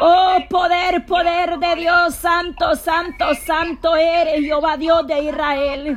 Oh 0.00 0.38
poder, 0.48 1.04
poder 1.06 1.58
de 1.58 1.76
Dios, 1.76 2.14
santo, 2.14 2.76
santo, 2.76 3.34
santo 3.34 3.96
eres, 3.96 4.40
Jehová 4.40 4.76
Dios 4.76 5.06
de 5.06 5.24
Israel. 5.24 5.96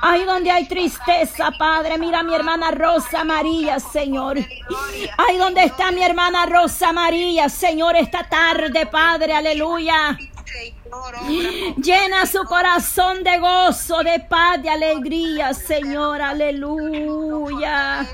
Ahí 0.00 0.24
donde 0.24 0.50
hay 0.50 0.66
tristeza, 0.66 1.50
Padre. 1.58 1.98
Mira 1.98 2.22
mi 2.22 2.34
hermana 2.34 2.70
Rosa 2.70 3.24
María, 3.24 3.80
Señor. 3.80 4.38
Ahí 4.38 5.36
donde 5.38 5.64
está 5.64 5.90
mi 5.90 6.02
hermana 6.02 6.46
Rosa 6.46 6.92
María, 6.92 7.48
Señor, 7.48 7.96
esta 7.96 8.28
tarde, 8.28 8.86
Padre. 8.86 9.34
Aleluya. 9.34 10.18
Llena 11.76 12.26
su 12.26 12.44
corazón 12.44 13.24
de 13.24 13.38
gozo, 13.38 14.02
de 14.02 14.20
paz, 14.20 14.62
de 14.62 14.70
alegría, 14.70 15.54
Señor. 15.54 16.20
Aleluya. 16.20 18.06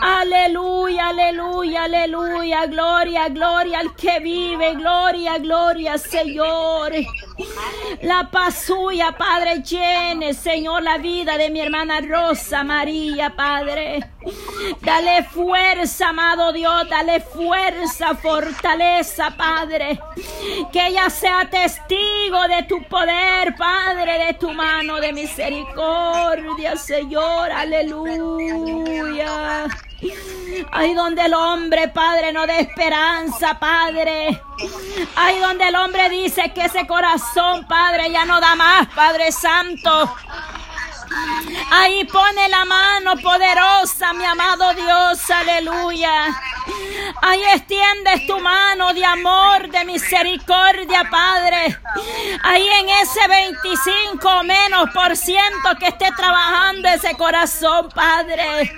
Aleluya, 0.00 1.08
aleluya, 1.08 1.84
aleluya. 1.84 2.66
Gloria, 2.66 3.28
gloria 3.28 3.78
al 3.80 3.94
que 3.94 4.20
vive. 4.20 4.74
Gloria, 4.74 5.38
gloria, 5.38 5.98
Señor. 5.98 6.92
La 8.02 8.28
paz 8.30 8.64
suya, 8.66 9.12
Padre, 9.12 9.62
llene, 9.62 10.34
Señor, 10.34 10.82
la 10.82 10.98
vida 10.98 11.36
de 11.38 11.50
mi 11.50 11.60
hermana 11.60 12.00
Rosa 12.00 12.64
María, 12.64 13.30
Padre. 13.30 14.00
Dale 14.80 15.24
fuerza, 15.24 16.08
amado 16.08 16.52
Dios, 16.52 16.88
dale 16.88 17.20
fuerza, 17.20 18.14
fortaleza, 18.14 19.30
Padre. 19.36 20.00
Que 20.72 20.88
ella 20.88 21.10
sea 21.10 21.48
testigo 21.50 22.46
de 22.48 22.62
tu 22.64 22.82
poder, 22.84 23.54
Padre, 23.56 24.26
de 24.26 24.34
tu 24.34 24.52
mano 24.52 25.00
de 25.00 25.12
misericordia, 25.12 26.76
Señor. 26.76 27.50
Aleluya. 27.50 29.31
Ahí 30.72 30.94
donde 30.94 31.22
el 31.22 31.34
hombre, 31.34 31.88
Padre, 31.88 32.32
no 32.32 32.46
da 32.46 32.58
esperanza, 32.58 33.58
Padre. 33.58 34.42
Ahí 35.16 35.38
donde 35.38 35.68
el 35.68 35.76
hombre 35.76 36.08
dice 36.08 36.52
que 36.54 36.64
ese 36.64 36.86
corazón, 36.86 37.66
Padre, 37.66 38.10
ya 38.10 38.24
no 38.24 38.40
da 38.40 38.54
más, 38.54 38.88
Padre 38.88 39.32
Santo. 39.32 40.14
Ahí 41.70 42.04
pone 42.04 42.48
la 42.48 42.64
mano 42.64 43.16
poderosa, 43.16 44.12
mi 44.12 44.24
amado 44.24 44.74
Dios, 44.74 45.30
aleluya. 45.30 46.40
Ahí 47.20 47.42
extiendes 47.54 48.26
tu 48.26 48.38
mano 48.40 48.94
de 48.94 49.04
amor, 49.04 49.68
de 49.68 49.84
misericordia, 49.84 51.08
Padre. 51.10 51.78
Ahí 52.42 52.66
en 52.66 52.88
ese 52.88 53.28
25 53.28 54.42
menos 54.44 54.90
por 54.90 55.16
ciento 55.16 55.76
que 55.78 55.88
esté 55.88 56.10
trabajando 56.12 56.88
ese 56.88 57.14
corazón, 57.16 57.88
Padre. 57.94 58.72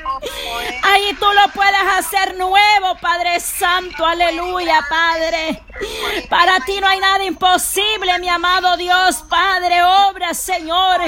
Ahí 0.83 1.15
tú 1.19 1.27
lo 1.27 1.53
puedes 1.53 1.83
hacer 1.99 2.37
nuevo, 2.37 2.97
Padre 3.01 3.41
Santo, 3.41 4.05
aleluya, 4.05 4.85
Padre. 4.89 5.63
Para 6.29 6.61
ti 6.61 6.81
no 6.81 6.87
hay 6.87 7.01
nada 7.01 7.25
imposible, 7.25 8.19
mi 8.19 8.29
amado 8.29 8.77
Dios, 8.77 9.25
Padre. 9.29 9.83
Obra, 9.83 10.35
Señor. 10.35 11.01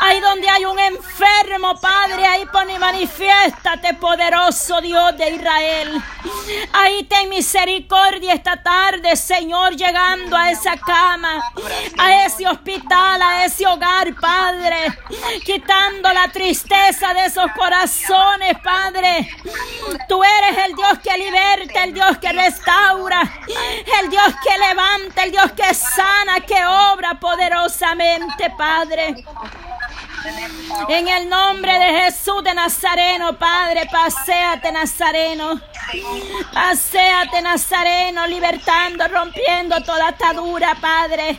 Ahí 0.00 0.20
donde 0.20 0.48
hay 0.48 0.64
un 0.64 0.78
enfermo, 0.78 1.78
Padre, 1.80 2.24
ahí 2.26 2.46
pone 2.46 2.78
manifiéstate, 2.78 3.94
poderoso 3.94 4.80
Dios 4.80 5.16
de 5.16 5.30
Israel. 5.30 6.02
Ahí 6.72 7.04
ten 7.04 7.28
misericordia 7.28 8.34
esta 8.34 8.62
tarde, 8.62 9.16
Señor, 9.16 9.76
llegando 9.76 10.36
a 10.36 10.50
esa 10.50 10.76
cama, 10.76 11.52
a 11.98 12.24
ese 12.24 12.46
hospital, 12.46 13.20
a 13.20 13.44
ese 13.44 13.66
hogar, 13.66 14.14
Padre. 14.14 14.98
Quitando 15.44 16.12
la 16.12 16.28
tristeza 16.28 17.12
de 17.14 17.26
esos 17.26 17.50
corazones, 17.52 18.58
Padre. 18.62 19.28
Tú 20.08 20.22
eres 20.22 20.66
el 20.66 20.74
Dios 20.74 20.98
que 21.02 21.18
liberta, 21.18 21.84
el 21.84 21.94
Dios 21.94 22.18
que 22.18 22.32
restaura, 22.32 23.22
el 24.02 24.10
Dios 24.10 24.34
que 24.42 24.58
levanta, 24.58 25.24
el 25.24 25.32
Dios 25.32 25.52
que 25.52 25.74
sana, 25.74 26.40
que 26.40 26.64
obra 26.64 27.18
poderosamente, 27.18 28.50
Padre. 28.56 29.24
En 30.88 31.08
el 31.08 31.28
nombre 31.28 31.78
de 31.78 32.00
Jesús 32.00 32.42
de 32.42 32.54
Nazareno, 32.54 33.38
Padre, 33.38 33.88
paséate 33.90 34.72
Nazareno. 34.72 35.60
Paséate 36.52 37.40
Nazareno, 37.42 38.26
libertando, 38.26 39.06
rompiendo 39.08 39.82
toda 39.82 40.08
atadura, 40.08 40.76
Padre. 40.80 41.38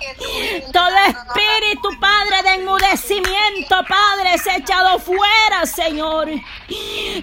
Todo 0.71 0.95
espíritu, 1.07 1.89
Padre, 1.99 2.43
de 2.43 2.53
enmudecimiento, 2.55 3.83
Padre, 3.87 4.33
es 4.35 4.47
echado 4.47 4.99
fuera, 4.99 5.65
Señor. 5.65 6.29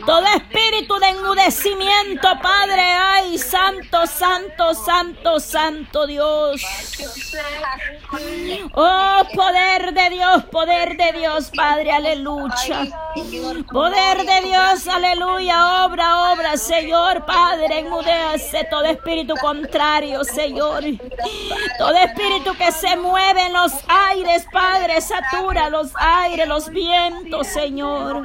Todo 0.05 0.27
espíritu 0.27 0.99
de 0.99 1.09
enmudecimiento, 1.09 2.29
Padre, 2.41 2.83
ay, 2.83 3.39
santo, 3.39 4.07
santo, 4.07 4.75
santo, 4.75 5.41
santo 5.41 6.07
Dios. 6.07 6.63
Oh, 8.73 9.23
poder 9.35 9.93
de 9.93 10.11
Dios, 10.11 10.45
poder 10.45 10.97
de 10.97 11.13
Dios, 11.13 11.46
Padre, 11.55 11.93
aleluya. 11.93 12.87
Poder 13.73 14.19
de 14.25 14.49
Dios, 14.49 14.87
aleluya, 14.88 15.87
obra, 15.87 16.33
obra, 16.33 16.57
Señor, 16.57 17.25
Padre, 17.26 17.81
enmudece 17.81 18.67
todo 18.71 18.85
espíritu 18.85 19.35
contrario, 19.41 20.25
Señor. 20.25 20.85
Todo 21.79 21.97
espíritu 21.97 22.55
que 22.57 22.73
se 22.73 22.97
mueve 22.97 23.47
en 23.47 23.53
los 23.53 23.73
aires, 23.88 24.47
Padre, 24.53 25.00
satura 25.00 25.71
los 25.71 25.93
aires, 25.97 26.47
los 26.49 26.69
vientos, 26.71 27.47
Señor. 27.47 28.23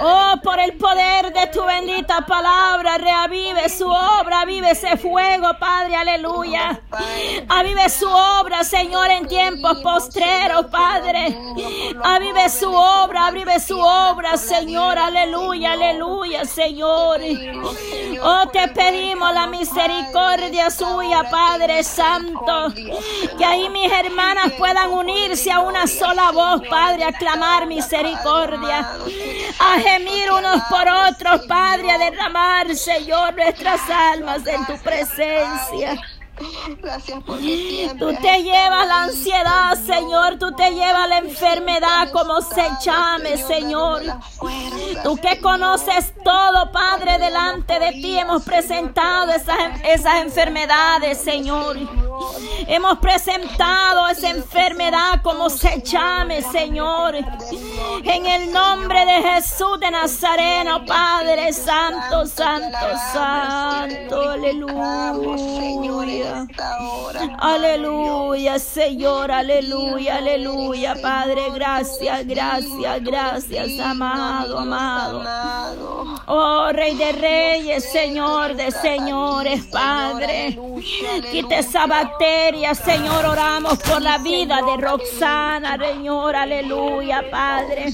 Oh, 0.00 0.34
por 0.42 0.58
el 0.60 0.74
poder 0.74 1.32
de 1.32 1.46
tu 1.48 1.62
bendita 1.64 2.24
palabra, 2.26 2.98
reavive 2.98 3.68
su 3.68 3.86
obra, 3.86 4.44
vive 4.44 4.70
ese 4.70 4.96
fuego, 4.96 5.50
Padre, 5.58 5.96
aleluya. 5.96 6.80
Avive 7.48 7.88
su 7.88 8.08
obra, 8.08 8.64
Señor, 8.64 9.10
en 9.10 9.26
tiempos 9.26 9.78
postreros, 9.78 10.66
Padre. 10.66 11.36
Avive 12.02 12.48
su 12.48 12.72
obra, 12.72 13.26
avive 13.26 13.60
su 13.60 13.78
obra, 13.78 14.36
Señor, 14.36 14.98
aleluya, 14.98 15.72
aleluya, 15.72 16.44
Señor. 16.44 17.20
Oh, 18.22 18.48
te 18.48 18.68
pedimos 18.68 19.32
la 19.34 19.46
misericordia 19.46 20.70
suya, 20.70 21.28
Padre 21.30 21.82
Santo. 21.82 22.72
Que 23.36 23.44
ahí 23.44 23.68
mis 23.68 23.90
hermanas 23.92 24.52
puedan 24.56 24.92
unirse 24.92 25.50
a 25.50 25.60
una 25.60 25.86
sola 25.86 26.30
voz, 26.30 26.62
Padre, 26.68 27.04
a 27.04 27.12
clamar 27.12 27.66
misericordia 27.66 28.77
a 29.58 29.80
gemir 29.80 30.30
unos 30.32 30.62
por 30.64 30.88
otros, 30.88 31.46
Padre, 31.46 31.90
a 31.90 31.98
derramar, 31.98 32.74
Señor, 32.74 33.34
nuestras 33.34 33.80
almas 33.90 34.46
en 34.46 34.66
tu 34.66 34.76
presencia. 34.78 36.00
Gracias 36.80 37.22
por 37.24 37.38
Tú 37.38 38.14
te 38.22 38.42
llevas 38.42 38.86
la 38.86 39.02
ansiedad, 39.04 39.74
Señor. 39.74 40.38
Tú 40.38 40.52
te 40.52 40.70
llevas 40.70 41.08
la 41.08 41.18
enfermedad 41.18 42.10
como 42.12 42.40
se 42.40 42.68
llame, 42.80 43.36
Señor. 43.36 44.02
Tú 45.02 45.16
que 45.16 45.40
conoces 45.40 46.14
todo, 46.24 46.70
Padre, 46.70 47.18
delante 47.18 47.78
de 47.78 47.92
ti 47.92 48.18
hemos 48.18 48.44
presentado 48.44 49.32
esas, 49.32 49.58
esas 49.84 50.22
enfermedades, 50.22 51.18
Señor. 51.18 51.76
Hemos 52.66 52.98
presentado 52.98 54.08
esa 54.08 54.30
enfermedad 54.30 55.22
como 55.22 55.48
se 55.48 55.80
llame, 55.82 56.42
Señor. 56.42 57.14
En 58.04 58.26
el 58.26 58.52
nombre 58.52 59.04
de 59.06 59.22
Jesús 59.22 59.80
de 59.80 59.90
Nazareno, 59.90 60.84
Padre 60.84 61.52
Santo, 61.52 62.26
Santo, 62.26 62.78
Santo. 63.12 64.30
Aleluya. 64.30 65.14
Aleluya, 67.38 68.58
Señor. 68.58 69.32
Aleluya, 69.32 70.16
aleluya. 70.16 70.96
Padre, 71.00 71.50
gracias, 71.54 72.26
gracias, 72.26 73.02
gracias, 73.02 73.80
amado, 73.80 74.58
amado. 74.58 75.22
Oh, 76.26 76.68
Rey 76.72 76.94
de 76.96 77.12
Reyes, 77.12 77.90
Señor 77.90 78.54
de 78.54 78.70
Señores, 78.70 79.64
Padre. 79.66 80.58
Quite 81.30 81.58
esa 81.58 81.86
Señor. 82.74 83.24
Oramos 83.26 83.78
por 83.78 84.02
la 84.02 84.18
vida 84.18 84.60
de 84.62 84.76
Roxana, 84.76 85.76
Señor. 85.78 86.36
Aleluya, 86.36 87.24
Padre. 87.30 87.92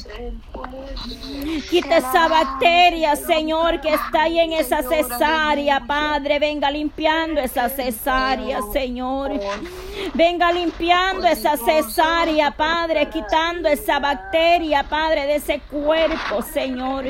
Quita 1.71 1.99
esa 1.99 2.29
bacteria, 2.29 3.17
Señor, 3.17 3.81
que 3.81 3.95
está 3.95 4.23
ahí 4.23 4.39
en 4.39 4.53
esa 4.53 4.83
cesárea, 4.83 5.85
Padre. 5.87 6.39
Venga 6.39 6.71
limpiando 6.71 7.41
esa 7.41 7.69
cesárea, 7.69 8.61
Señor. 8.73 9.33
Venga 10.15 10.53
limpiando 10.53 11.27
esa 11.27 11.57
cesárea, 11.57 12.51
Padre, 12.51 13.09
quitando 13.11 13.69
esa 13.69 13.99
bacteria, 13.99 14.85
Padre, 14.85 15.27
de 15.27 15.37
ese 15.37 15.61
cuerpo, 15.61 16.43
Señor. 16.43 17.05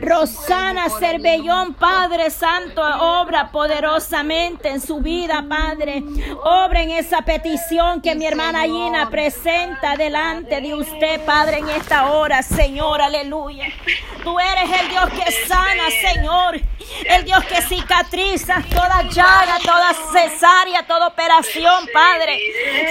Rosana 0.00 0.88
Cervellón, 0.88 1.74
Padre 1.74 2.30
Santo, 2.30 2.82
obra 2.82 3.50
poderosamente 3.50 4.68
en 4.68 4.80
su 4.80 4.98
vida, 4.98 5.44
Padre. 5.48 6.02
Obra 6.42 6.82
en 6.82 6.90
esa 6.90 7.22
petición 7.22 8.00
que 8.00 8.14
mi 8.14 8.26
hermana 8.26 8.62
Gina 8.62 9.08
presenta 9.10 9.96
delante 9.96 10.60
de 10.60 10.74
usted, 10.74 11.24
Padre, 11.24 11.58
en 11.58 11.68
esta 11.68 12.10
hora, 12.12 12.42
Señor, 12.42 13.00
aleluya. 13.00 13.66
Tú 14.22 14.38
eres 14.38 14.80
el 14.80 14.88
Dios 14.88 15.10
que 15.10 15.46
sana, 15.46 15.84
Señor. 16.02 16.60
El 17.04 17.24
Dios 17.24 17.44
que 17.44 17.62
cicatriza 17.62 18.62
toda 18.70 19.02
llaga, 19.02 19.58
toda 19.62 19.92
cesárea, 20.12 20.86
toda 20.86 21.08
operación, 21.08 21.88
Padre. 21.92 22.38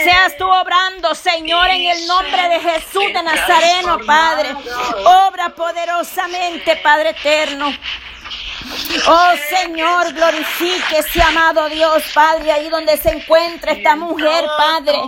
Seas 0.04 0.38
tú 0.38 0.46
obrando, 0.46 1.16
Señor, 1.16 1.70
en 1.70 1.86
el 1.92 2.08
nombre 2.08 2.50
de 2.50 2.60
Jesús 2.60 3.06
de 3.14 3.24
Nazareno, 3.24 4.00
Padre. 4.06 4.56
Obra 5.28 5.50
poderosamente, 5.50 6.76
Padre 6.78 7.12
eterno. 7.12 7.74
Oh 9.08 9.34
Señor, 9.50 10.15
glorifique 10.36 10.98
ese 10.98 11.22
amado 11.22 11.70
Dios, 11.70 12.04
Padre, 12.14 12.52
ahí 12.52 12.70
donde 12.70 12.98
se 12.98 13.10
encuentra 13.10 13.72
esta 13.72 13.96
mujer, 13.96 14.46
Padre, 14.58 15.00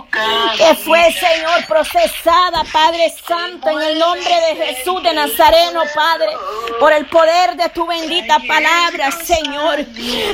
que 0.56 0.74
fue, 0.76 1.12
Señor, 1.12 1.66
procesada, 1.66 2.64
Padre 2.72 3.12
Santo, 3.26 3.68
en 3.70 3.88
el 3.88 3.98
nombre 3.98 4.22
de 4.30 4.66
Jesús 4.66 5.02
de 5.02 5.12
Nazareno, 5.12 5.82
Padre, 5.94 6.28
por 6.80 6.92
el 6.92 7.06
poder 7.06 7.56
de 7.56 7.68
tu 7.70 7.86
bendita 7.86 8.38
palabra, 8.46 9.10
Señor. 9.10 9.84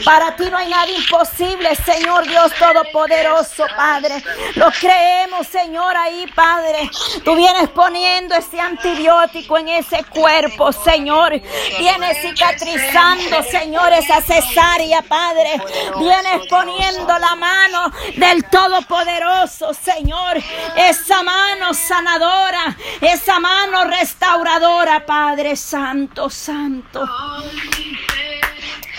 Para 0.05 0.37
ti 0.37 0.45
no 0.51 0.57
hay 0.57 0.69
nada 0.69 0.91
imposible, 0.91 1.75
Señor 1.77 2.27
Dios 2.27 2.53
Todopoderoso, 2.59 3.67
Padre. 3.77 4.23
Lo 4.55 4.71
creemos, 4.71 5.47
Señor, 5.47 5.97
ahí, 5.97 6.27
Padre. 6.35 6.91
Tú 7.25 7.35
vienes 7.35 7.69
poniendo 7.71 8.35
ese 8.35 8.61
antibiótico 8.61 9.59
en 9.59 9.69
ese 9.69 10.05
cuerpo, 10.05 10.73
Señor. 10.73 11.41
Vienes 11.79 12.19
cicatrizando, 12.21 13.43
Señor, 13.43 13.93
esa 13.93 14.21
cesárea, 14.21 14.84
Padre. 15.09 15.61
Vienes 15.99 16.47
poniendo 16.49 17.19
la 17.19 17.35
mano 17.35 17.91
del 18.17 18.45
Todopoderoso, 18.45 19.73
Señor. 19.75 20.38
Esa 20.76 21.23
mano 21.23 21.73
sanadora, 21.75 22.76
esa 23.00 23.41
mano 23.41 23.85
restauradora, 23.85 25.05
Padre 25.05 25.57
Santo, 25.57 26.29
Santo. 26.31 27.09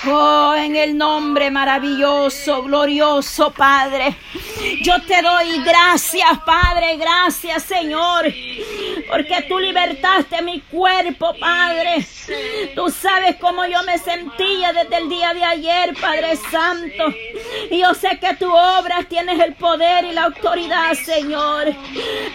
Oh, 0.07 0.53
en 0.55 0.75
el 0.75 0.95
nombre 0.95 1.49
maravilloso, 1.49 2.61
glorioso, 2.63 3.51
Padre. 3.51 4.15
Yo 4.83 5.01
te 5.01 5.21
doy 5.21 5.63
gracias, 5.63 6.29
Padre, 6.45 6.97
gracias, 6.97 7.63
Señor, 7.63 8.25
porque 9.07 9.45
tú 9.47 9.59
libertaste 9.59 10.41
mi 10.41 10.61
cuerpo, 10.61 11.35
Padre. 11.39 12.05
Tú 12.73 12.89
sabes 12.89 13.35
cómo 13.39 13.65
yo 13.65 13.83
me 13.83 13.97
sentía 13.97 14.73
desde 14.73 14.97
el 14.97 15.09
día 15.09 15.33
de 15.33 15.43
ayer, 15.43 15.93
Padre 15.99 16.35
Santo. 16.35 17.13
Y 17.69 17.79
yo 17.79 17.93
sé 17.93 18.19
que 18.19 18.35
tu 18.35 18.51
obra 18.51 19.03
tienes 19.07 19.39
el 19.39 19.53
poder 19.53 20.05
y 20.05 20.13
la 20.13 20.23
autoridad, 20.23 20.93
Señor, 20.93 21.73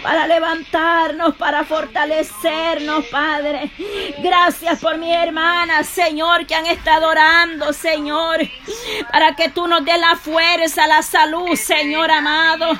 para 0.02 0.26
levantarnos, 0.26 1.34
para 1.36 1.64
fortalecernos, 1.64 3.06
Padre. 3.06 3.70
Gracias 4.18 4.80
por 4.80 4.96
mi 4.98 5.12
hermana, 5.12 5.82
Señor, 5.82 6.46
que 6.46 6.54
han 6.54 6.66
estado 6.66 7.08
orando, 7.08 7.72
Señor, 7.72 8.38
para 9.10 9.34
que 9.34 9.48
tú 9.48 9.66
nos 9.66 9.84
des 9.84 9.98
la 9.98 10.16
fuerza, 10.16 10.86
la 10.86 11.02
salud, 11.02 11.54
Señor 11.56 12.10
amado. 12.10 12.78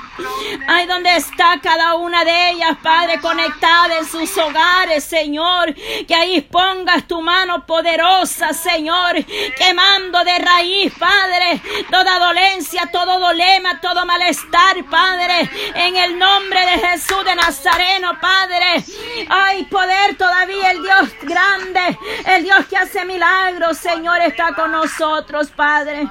Ahí 0.67 0.85
donde 0.85 1.15
está 1.15 1.59
cada 1.61 1.95
una 1.95 2.23
de 2.23 2.51
ellas, 2.51 2.77
Padre, 2.81 3.19
conectada 3.19 3.80
en 3.89 4.05
sus 4.05 4.37
hogares, 4.37 5.03
Señor. 5.03 5.73
Que 6.07 6.13
ahí 6.13 6.41
pongas 6.41 7.07
tu 7.07 7.21
mano 7.21 7.65
poderosa, 7.65 8.53
Señor, 8.53 9.15
quemando 9.57 10.23
de 10.23 10.37
raíz, 10.37 10.93
Padre, 10.97 11.61
toda 11.89 12.19
dolencia, 12.19 12.89
todo 12.91 13.19
dolema, 13.19 13.79
todo 13.81 14.05
malestar, 14.05 14.83
Padre, 14.89 15.49
en 15.73 15.95
el 15.95 16.19
nombre 16.19 16.59
de 16.59 16.87
Jesús 16.87 17.23
de 17.25 17.35
Nazareno, 17.35 18.19
Padre. 18.19 18.83
Hay 19.29 19.63
poder 19.65 20.17
todavía, 20.17 20.71
el 20.71 20.83
Dios 20.83 21.09
grande, 21.23 21.97
el 22.25 22.43
Dios 22.43 22.65
que 22.67 22.77
hace 22.77 23.05
milagros, 23.05 23.77
Señor, 23.77 24.19
está 24.21 24.53
con 24.53 24.71
nosotros, 24.71 25.49
Padre. 25.55 26.07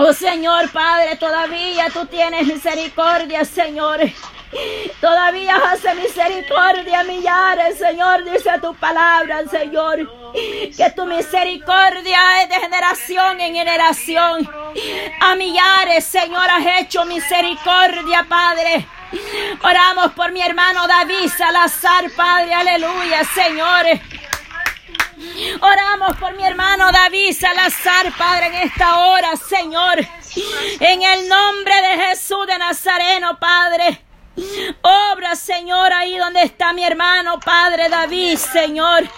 Oh 0.00 0.12
Señor 0.12 0.70
Padre, 0.70 1.16
todavía 1.16 1.88
tú 1.90 2.06
tienes 2.06 2.46
misericordia, 2.46 3.44
Señor. 3.44 4.00
Todavía 5.00 5.56
hace 5.56 5.94
misericordia 5.94 7.04
millares, 7.04 7.78
Señor, 7.78 8.24
dice 8.24 8.50
tu 8.60 8.74
palabra, 8.74 9.42
Señor. 9.48 10.32
Que 10.76 10.90
tu 10.96 11.06
misericordia 11.06 12.42
es 12.42 12.48
de 12.48 12.54
generación 12.56 13.40
en 13.40 13.54
generación. 13.54 14.50
A 15.20 15.34
millares, 15.34 16.04
Señor, 16.04 16.48
has 16.50 16.80
hecho 16.80 17.04
misericordia, 17.04 18.26
Padre. 18.28 18.86
Oramos 19.62 20.12
por 20.12 20.32
mi 20.32 20.42
hermano 20.42 20.86
David 20.86 21.30
Salazar, 21.36 22.10
Padre, 22.16 22.54
aleluya, 22.54 23.24
Señor. 23.24 23.86
Oramos 25.60 26.16
por 26.18 26.34
mi 26.34 26.44
hermano 26.44 26.90
David 26.90 27.32
Salazar, 27.38 28.12
Padre, 28.16 28.46
en 28.46 28.54
esta 28.54 29.00
hora, 29.00 29.36
Señor. 29.36 29.98
En 30.80 31.02
el 31.02 31.28
nombre 31.28 31.74
de 31.74 32.06
Jesús 32.06 32.46
de 32.46 32.58
Nazareno, 32.58 33.38
Padre. 33.38 34.07
Obra, 34.82 35.34
Señor, 35.34 35.92
ahí 35.92 36.16
donde 36.16 36.42
está 36.42 36.72
mi 36.72 36.84
hermano, 36.84 37.40
Padre 37.40 37.88
David, 37.88 38.36
Señor. 38.36 39.08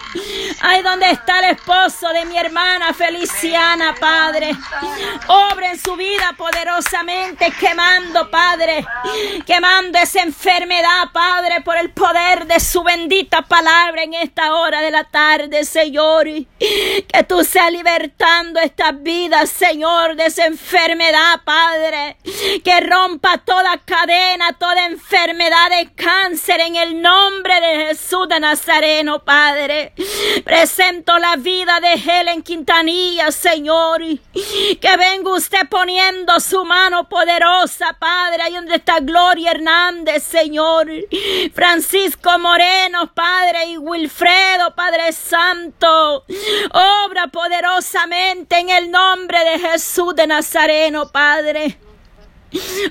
Ahí 0.63 0.83
donde 0.83 1.11
está 1.11 1.41
el 1.41 1.57
esposo 1.57 2.09
de 2.13 2.25
mi 2.25 2.37
hermana 2.37 2.95
Feliciana, 2.95 3.95
Padre. 3.99 4.51
Obra 5.29 5.71
en 5.71 5.81
su 5.81 5.97
vida 5.97 6.35
poderosamente, 6.37 7.53
quemando, 7.59 8.31
Padre. 8.31 8.87
Quemando 9.47 9.99
esa 9.99 10.23
enfermedad, 10.23 11.11
Padre, 11.13 11.61
por 11.61 11.77
el 11.77 11.91
poder 11.91 12.47
de 12.47 12.61
su 12.61 12.83
bendita 12.83 13.43
palabra 13.43 14.03
en 14.03 14.15
esta 14.15 14.55
hora 14.55 14.81
de 14.81 14.91
la 14.91 15.05
tarde, 15.05 15.65
Señor. 15.65 16.27
Que 16.59 17.25
tú 17.29 17.45
seas 17.45 17.71
libertando 17.73 18.61
estas 18.61 19.03
vidas, 19.03 19.51
Señor, 19.51 20.17
de 20.17 20.27
esa 20.27 20.47
enfermedad, 20.47 21.41
Padre. 21.45 22.17
Que 22.65 22.81
rompa 22.81 23.39
toda 23.39 23.77
cadena, 23.79 24.53
toda 24.55 24.87
enfermedad 24.87 25.10
enfermedad 25.11 25.71
de 25.71 25.93
cáncer 25.93 26.61
en 26.61 26.77
el 26.77 27.03
nombre 27.03 27.61
de 27.61 27.87
Jesús 27.87 28.29
de 28.29 28.39
Nazareno, 28.39 29.25
Padre. 29.25 29.93
Presento 30.45 31.19
la 31.19 31.35
vida 31.35 31.81
de 31.81 31.95
Helen 31.95 32.43
Quintanilla, 32.45 33.33
Señor. 33.33 34.01
Que 34.33 34.97
venga 34.97 35.35
usted 35.35 35.69
poniendo 35.69 36.39
su 36.39 36.65
mano 36.65 37.09
poderosa, 37.09 37.97
Padre, 37.99 38.45
ahí 38.45 38.55
donde 38.55 38.77
está 38.77 39.01
Gloria 39.01 39.51
Hernández, 39.51 40.23
Señor. 40.23 40.89
Francisco 41.55 42.39
Moreno, 42.39 43.13
Padre, 43.13 43.67
y 43.67 43.79
Wilfredo, 43.79 44.77
Padre 44.77 45.11
Santo. 45.11 46.25
Obra 46.73 47.27
poderosamente 47.33 48.59
en 48.59 48.71
el 48.71 48.91
nombre 48.93 49.41
de 49.41 49.59
Jesús 49.59 50.15
de 50.15 50.29
Nazareno, 50.29 51.11
Padre. 51.11 51.90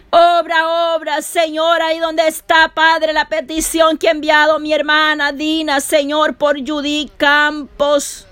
Obra, 0.10 0.96
obra, 0.96 1.22
Señor, 1.22 1.82
ahí 1.82 2.00
donde 2.00 2.28
está, 2.28 2.72
Padre, 2.74 3.14
la 3.14 3.28
petición 3.28 3.98
que 3.98 4.08
ha 4.08 4.12
enviado 4.12 4.60
mi 4.60 4.74
hermana 4.74 5.32
Dina, 5.32 5.82
Señor, 5.82 6.36
por 6.36 6.58
Judy 6.66 7.12
Campos. 7.18 8.26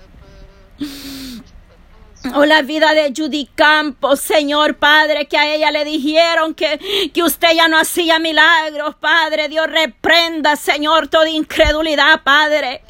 Oh, 2.34 2.44
la 2.44 2.62
vida 2.62 2.94
de 2.94 3.12
Judy 3.16 3.48
Campos, 3.54 4.20
Señor 4.20 4.76
Padre, 4.76 5.26
que 5.26 5.38
a 5.38 5.54
ella 5.54 5.70
le 5.70 5.84
dijeron 5.84 6.52
que, 6.52 7.10
que 7.14 7.22
usted 7.22 7.54
ya 7.54 7.68
no 7.68 7.78
hacía 7.78 8.18
milagros, 8.18 8.96
Padre. 8.96 9.48
Dios 9.48 9.68
reprenda, 9.68 10.56
Señor, 10.56 11.06
toda 11.06 11.28
incredulidad, 11.28 12.22
Padre. 12.24 12.82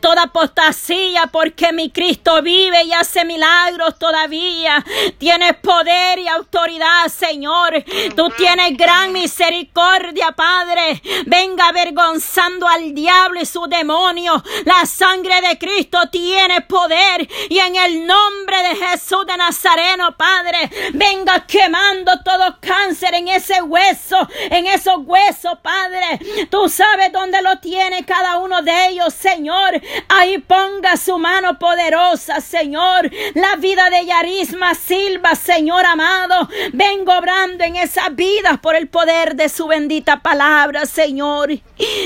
Toda 0.00 0.24
apostasía, 0.24 1.28
porque 1.32 1.72
mi 1.72 1.90
Cristo 1.90 2.42
vive 2.42 2.84
y 2.84 2.92
hace 2.92 3.24
milagros 3.24 3.98
todavía. 3.98 4.84
Tienes 5.16 5.56
poder 5.56 6.18
y 6.18 6.28
autoridad, 6.28 7.08
Señor. 7.08 7.82
Tú 8.14 8.28
tienes 8.36 8.76
gran 8.76 9.12
misericordia, 9.12 10.32
Padre. 10.32 11.02
Venga 11.26 11.68
avergonzando 11.68 12.68
al 12.68 12.94
diablo 12.94 13.40
y 13.40 13.46
su 13.46 13.66
demonio. 13.66 14.42
La 14.66 14.84
sangre 14.84 15.40
de 15.40 15.58
Cristo 15.58 15.98
tiene 16.12 16.60
poder 16.62 17.26
y 17.48 17.58
en 17.58 17.76
el 17.76 18.06
nombre 18.06 18.62
de 18.62 18.73
Jesús 18.74 19.26
de 19.26 19.36
Nazareno, 19.36 20.16
Padre, 20.16 20.70
venga 20.92 21.46
quemando 21.46 22.12
todo 22.22 22.58
cáncer 22.60 23.14
en 23.14 23.28
ese 23.28 23.62
hueso, 23.62 24.28
en 24.50 24.66
esos 24.66 24.98
huesos, 25.04 25.58
Padre. 25.62 26.20
Tú 26.50 26.68
sabes 26.68 27.12
dónde 27.12 27.42
lo 27.42 27.58
tiene 27.58 28.04
cada 28.04 28.38
uno 28.38 28.62
de 28.62 28.88
ellos, 28.88 29.14
Señor. 29.14 29.80
Ahí 30.08 30.38
ponga 30.38 30.96
su 30.96 31.18
mano 31.18 31.58
poderosa, 31.58 32.40
Señor. 32.40 33.10
La 33.34 33.56
vida 33.56 33.90
de 33.90 34.06
Yarisma 34.06 34.74
Silva, 34.74 35.34
Señor 35.34 35.84
amado. 35.86 36.48
Vengo 36.72 37.16
obrando 37.16 37.64
en 37.64 37.76
esas 37.76 38.14
vidas 38.14 38.58
por 38.60 38.76
el 38.76 38.88
poder 38.88 39.36
de 39.36 39.48
su 39.48 39.66
bendita 39.66 40.20
palabra, 40.20 40.86
Señor. 40.86 41.50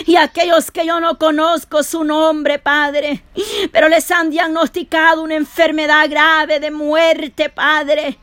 Y 0.06 0.16
aquellos 0.16 0.70
que 0.70 0.86
yo 0.86 1.00
no 1.00 1.18
conozco 1.18 1.82
su 1.82 2.04
nombre, 2.04 2.58
Padre, 2.58 3.22
pero 3.72 3.88
les 3.88 4.10
han 4.10 4.30
diagnosticado 4.30 5.22
una 5.22 5.34
enfermedad 5.34 6.08
grave 6.08 6.57
de 6.60 6.70
muerte, 6.70 7.50
Padre, 7.50 8.18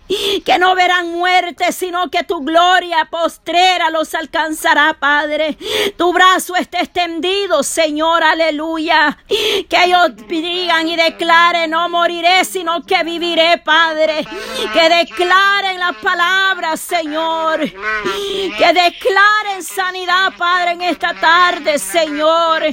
que 0.45 0.57
no 0.57 0.75
verán 0.75 1.11
muerte, 1.11 1.71
sino 1.71 2.09
que 2.09 2.23
tu 2.23 2.41
gloria 2.43 3.07
postrera 3.09 3.89
los 3.89 4.13
alcanzará, 4.15 4.95
Padre. 4.99 5.57
Tu 5.97 6.13
brazo 6.13 6.55
esté 6.55 6.79
extendido, 6.79 7.63
Señor, 7.63 8.23
aleluya. 8.23 9.17
Que 9.27 9.85
ellos 9.85 10.15
digan 10.27 10.87
y 10.87 10.95
declaren, 10.95 11.71
no 11.71 11.89
moriré, 11.89 12.45
sino 12.45 12.83
que 12.83 13.03
viviré, 13.03 13.57
Padre. 13.57 14.25
Que 14.73 14.89
declaren 14.89 15.79
las 15.79 15.95
palabras, 15.97 16.79
Señor. 16.79 17.59
Que 17.61 18.73
declaren 18.73 19.63
sanidad, 19.63 20.33
Padre, 20.37 20.71
en 20.71 20.81
esta 20.81 21.13
tarde, 21.13 21.79
Señor. 21.79 22.63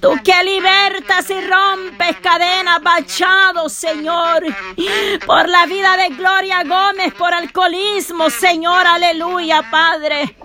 Tú 0.00 0.18
que 0.22 0.42
libertas 0.44 1.30
y 1.30 1.40
rompes 1.40 2.16
cadenas, 2.20 2.82
bachados, 2.82 3.72
Señor 3.72 4.44
por 5.26 5.48
la 5.48 5.66
vida 5.66 5.96
de 5.96 6.08
Gloria 6.14 6.62
Gómez, 6.64 7.14
por 7.14 7.32
alcoholismo, 7.32 8.30
Señor, 8.30 8.86
aleluya, 8.86 9.62
Padre. 9.70 10.36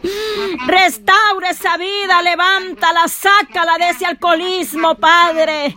Restaura 0.66 1.50
esa 1.50 1.78
vida, 1.78 2.22
levántala, 2.22 3.08
sácala 3.08 3.78
de 3.78 3.90
ese 3.90 4.06
alcoholismo, 4.06 4.96
Padre. 4.96 5.76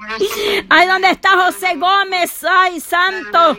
Ahí 0.68 0.86
donde 0.86 1.10
está 1.10 1.30
José 1.30 1.74
Gómez, 1.76 2.44
ay, 2.44 2.80
santo. 2.80 3.58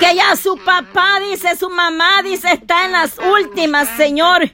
Que 0.00 0.14
ya 0.14 0.34
su 0.36 0.58
papá 0.58 1.20
dice, 1.20 1.56
su 1.56 1.70
mamá 1.70 2.22
dice, 2.22 2.52
está 2.52 2.84
en 2.84 2.92
las 2.92 3.16
últimas, 3.18 3.88
Señor. 3.96 4.50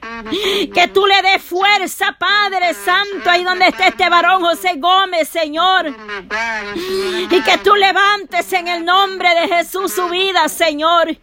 Que 0.73 0.87
tú 0.93 1.05
le 1.07 1.21
des 1.21 1.41
fuerza, 1.41 2.15
Padre 2.17 2.73
Santo, 2.73 3.29
ahí 3.29 3.43
donde 3.43 3.67
está 3.67 3.87
este 3.87 4.09
varón 4.09 4.41
José 4.43 4.75
Gómez, 4.77 5.27
Señor. 5.27 5.93
Y 7.29 7.41
que 7.41 7.57
tú 7.63 7.75
levantes 7.75 8.45
en 8.63 8.69
el 8.69 8.85
nombre 8.85 9.29
de 9.35 9.55
Jesús 9.55 9.93
su 9.93 10.07
vida, 10.07 10.47
Señor. 10.47 11.17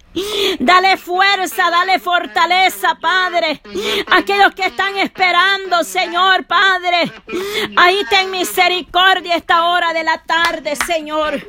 Dale 0.59 0.97
fuerza, 0.99 1.71
dale 1.71 1.99
fortaleza, 1.99 2.99
Padre. 3.01 3.63
Aquellos 4.09 4.55
que 4.55 4.67
están 4.67 4.97
esperando, 4.99 5.83
Señor, 5.83 6.45
Padre. 6.45 7.11
Ahí 7.77 8.03
ten 8.11 8.31
misericordia 8.31 9.37
esta 9.37 9.65
hora 9.71 9.93
de 9.95 10.05
la 10.05 10.19
tarde, 10.19 10.77
Señor. 10.77 11.41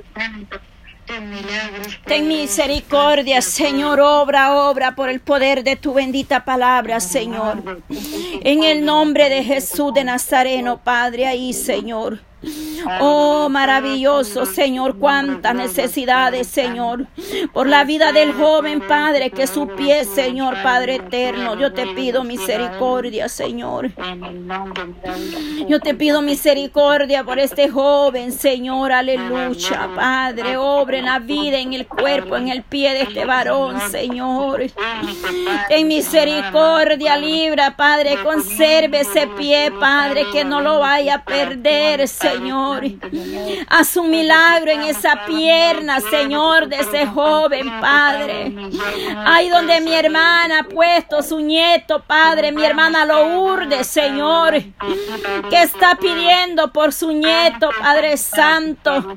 Ten 2.06 2.27
misericordia, 2.27 3.41
Señor, 3.41 3.99
obra, 3.99 4.54
obra 4.54 4.95
por 4.95 5.10
el 5.10 5.19
poder 5.19 5.63
de 5.63 5.75
tu 5.75 5.93
bendita 5.93 6.45
palabra, 6.45 7.01
Señor. 7.01 7.84
En 7.89 8.63
el 8.63 8.86
nombre 8.86 9.30
de 9.30 9.43
Jesús 9.43 9.93
de 9.93 10.06
Nazareno, 10.06 10.82
Padre, 10.82 11.27
ahí, 11.27 11.51
Señor. 11.51 12.31
Oh, 12.99 13.47
maravilloso 13.49 14.45
Señor, 14.45 14.97
cuántas 14.97 15.54
necesidades, 15.54 16.47
Señor, 16.47 17.06
por 17.54 17.67
la 17.67 17.84
vida 17.84 18.12
del 18.12 18.34
joven 18.34 18.82
Padre, 18.82 19.30
que 19.30 19.47
su 19.47 19.67
pie, 19.67 20.04
Señor, 20.06 20.56
Padre 20.63 20.95
eterno, 20.95 21.56
yo 21.60 21.71
te 21.73 21.88
pido 21.88 22.23
misericordia, 22.23 23.30
Señor. 23.30 23.91
Yo 25.67 25.80
te 25.80 25.93
pido 25.93 26.21
misericordia 26.21 27.23
por 27.23 27.39
este 27.39 27.69
joven, 27.69 28.32
Señor, 28.32 28.91
aleluya, 28.91 29.89
Padre, 29.95 30.58
obra 30.58 30.97
en 30.97 31.06
la 31.06 31.19
vida, 31.19 31.60
en 31.60 31.73
el 31.73 31.88
cuerpo, 31.88 32.36
en 32.36 32.49
el 32.49 32.63
pie 32.63 32.93
de 32.93 33.01
este 33.04 33.25
varón, 33.25 33.80
Señor. 33.91 34.63
En 35.69 35.88
misericordia, 35.88 37.17
libra, 37.17 37.75
Padre, 37.77 38.17
conserve 38.23 39.01
ese 39.01 39.27
pie, 39.27 39.71
Padre, 39.80 40.25
que 40.32 40.43
no 40.43 40.62
lo 40.62 40.80
vaya 40.80 41.15
a 41.15 41.23
perder, 41.23 42.08
Señor. 42.08 42.31
Señor. 42.32 42.84
Haz 43.70 43.98
un 43.98 44.10
milagro 44.10 44.72
en 44.72 44.84
esa 44.84 45.26
pierna, 45.26 46.00
Señor, 46.00 46.67
de 46.67 46.78
ese 46.78 47.06
joven, 47.08 47.70
Padre. 47.80 48.54
Ahí 49.26 49.50
donde 49.50 49.82
mi 49.82 49.94
hermana 49.94 50.60
ha 50.60 50.63
puesto 50.63 51.22
su 51.22 51.39
nieto, 51.39 52.02
Padre, 52.06 52.52
mi 52.52 52.63
hermana 52.63 53.06
lo 53.06 53.41
urde, 53.41 53.84
Señor. 53.84 54.54
Que 55.50 55.62
está 55.62 55.96
pidiendo 55.96 56.72
por 56.72 56.94
su 56.94 57.12
nieto, 57.12 57.70
Padre 57.80 58.17
Santo. 58.17 59.15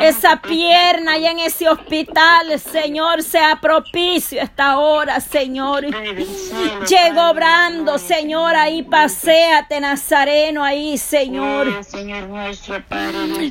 Esa 0.00 0.40
pierna 0.40 1.18
y 1.18 1.26
en 1.26 1.38
ese 1.40 1.68
hospital, 1.68 2.58
Señor, 2.58 3.22
sea 3.22 3.60
propicio 3.60 4.40
esta 4.40 4.78
hora, 4.78 5.20
Señor. 5.20 5.84
Llego 5.84 7.30
obrando, 7.30 7.98
Señor, 7.98 8.54
ahí 8.56 8.82
paséate, 8.82 9.80
Nazareno, 9.80 10.62
ahí, 10.64 10.98
Señor. 10.98 11.82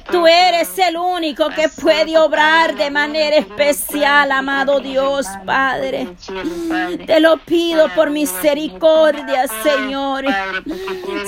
Tú 0.10 0.27
eres 0.27 0.77
el 0.77 0.97
único 0.97 1.49
que 1.49 1.69
puede 1.69 2.17
obrar 2.17 2.75
de 2.75 2.89
manera 2.89 3.38
especial, 3.38 4.32
amado 4.32 4.80
Dios, 4.80 5.25
Padre. 5.45 6.10
Te 7.06 7.19
lo 7.19 7.38
pido 7.38 7.89
por 7.89 8.10
misericordia, 8.10 9.45
Señor. 9.63 10.25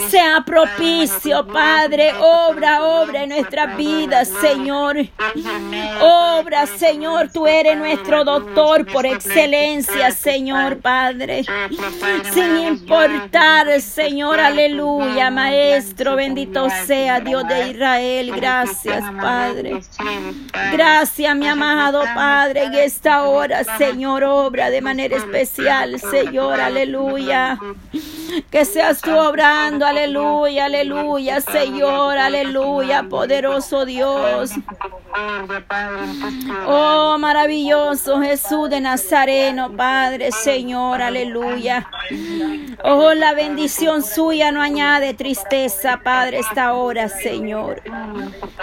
Sea 0.09 0.43
propicio, 0.45 1.45
Padre. 1.47 2.13
Obra, 2.19 2.83
obra 2.83 3.23
en 3.23 3.29
nuestras 3.29 3.77
vidas, 3.77 4.29
Señor. 4.41 4.97
Obra, 6.01 6.65
Señor. 6.65 7.31
Tú 7.31 7.47
eres 7.47 7.77
nuestro 7.77 8.23
doctor 8.23 8.85
por 8.91 9.05
excelencia, 9.05 10.11
Señor, 10.11 10.77
Padre. 10.79 11.43
Sin 12.33 12.57
importar, 12.57 13.81
Señor, 13.81 14.39
aleluya, 14.39 15.31
Maestro. 15.31 16.15
Bendito 16.15 16.67
sea 16.85 17.19
Dios 17.19 17.47
de 17.53 17.71
Israel. 17.71 18.31
Gracias, 18.35 19.03
Padre. 19.21 19.81
Gracias, 20.71 21.35
mi 21.35 21.47
amado 21.47 22.03
Padre, 22.15 22.63
en 22.65 22.73
esta 22.75 23.23
hora, 23.23 23.63
Señor, 23.77 24.23
obra 24.23 24.69
de 24.69 24.81
manera 24.81 25.17
especial, 25.17 25.99
Señor, 25.99 26.59
aleluya. 26.59 27.57
Que 28.49 28.65
seas 28.65 29.01
tú 29.01 29.11
obrando, 29.11 29.85
aleluya, 29.85 30.65
aleluya, 30.65 31.41
Señor, 31.41 32.17
aleluya, 32.17 33.03
poderoso 33.03 33.85
Dios. 33.85 34.51
Oh, 36.67 37.17
maravilloso 37.19 38.21
Jesús 38.21 38.69
de 38.69 38.81
Nazareno, 38.81 39.71
Padre, 39.75 40.31
Señor, 40.31 41.01
aleluya. 41.01 41.87
Oh, 42.83 43.13
la 43.13 43.33
bendición 43.33 44.01
suya 44.01 44.51
no 44.51 44.61
añade 44.61 45.13
tristeza, 45.13 46.01
Padre, 46.03 46.39
esta 46.39 46.73
hora, 46.73 47.09
Señor. 47.09 47.42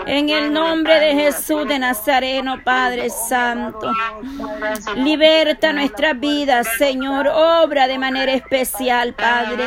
En 0.06 0.30
el 0.30 0.52
nombre 0.52 0.98
de 0.98 1.14
Jesús 1.14 1.68
de 1.68 1.78
Nazareno, 1.78 2.62
Padre 2.64 3.10
Santo. 3.10 3.92
Liberta 4.96 5.72
nuestras 5.72 6.18
vidas, 6.18 6.66
Señor. 6.78 7.28
Obra 7.28 7.86
de 7.86 7.98
manera 7.98 8.32
especial, 8.32 9.14
Padre. 9.14 9.64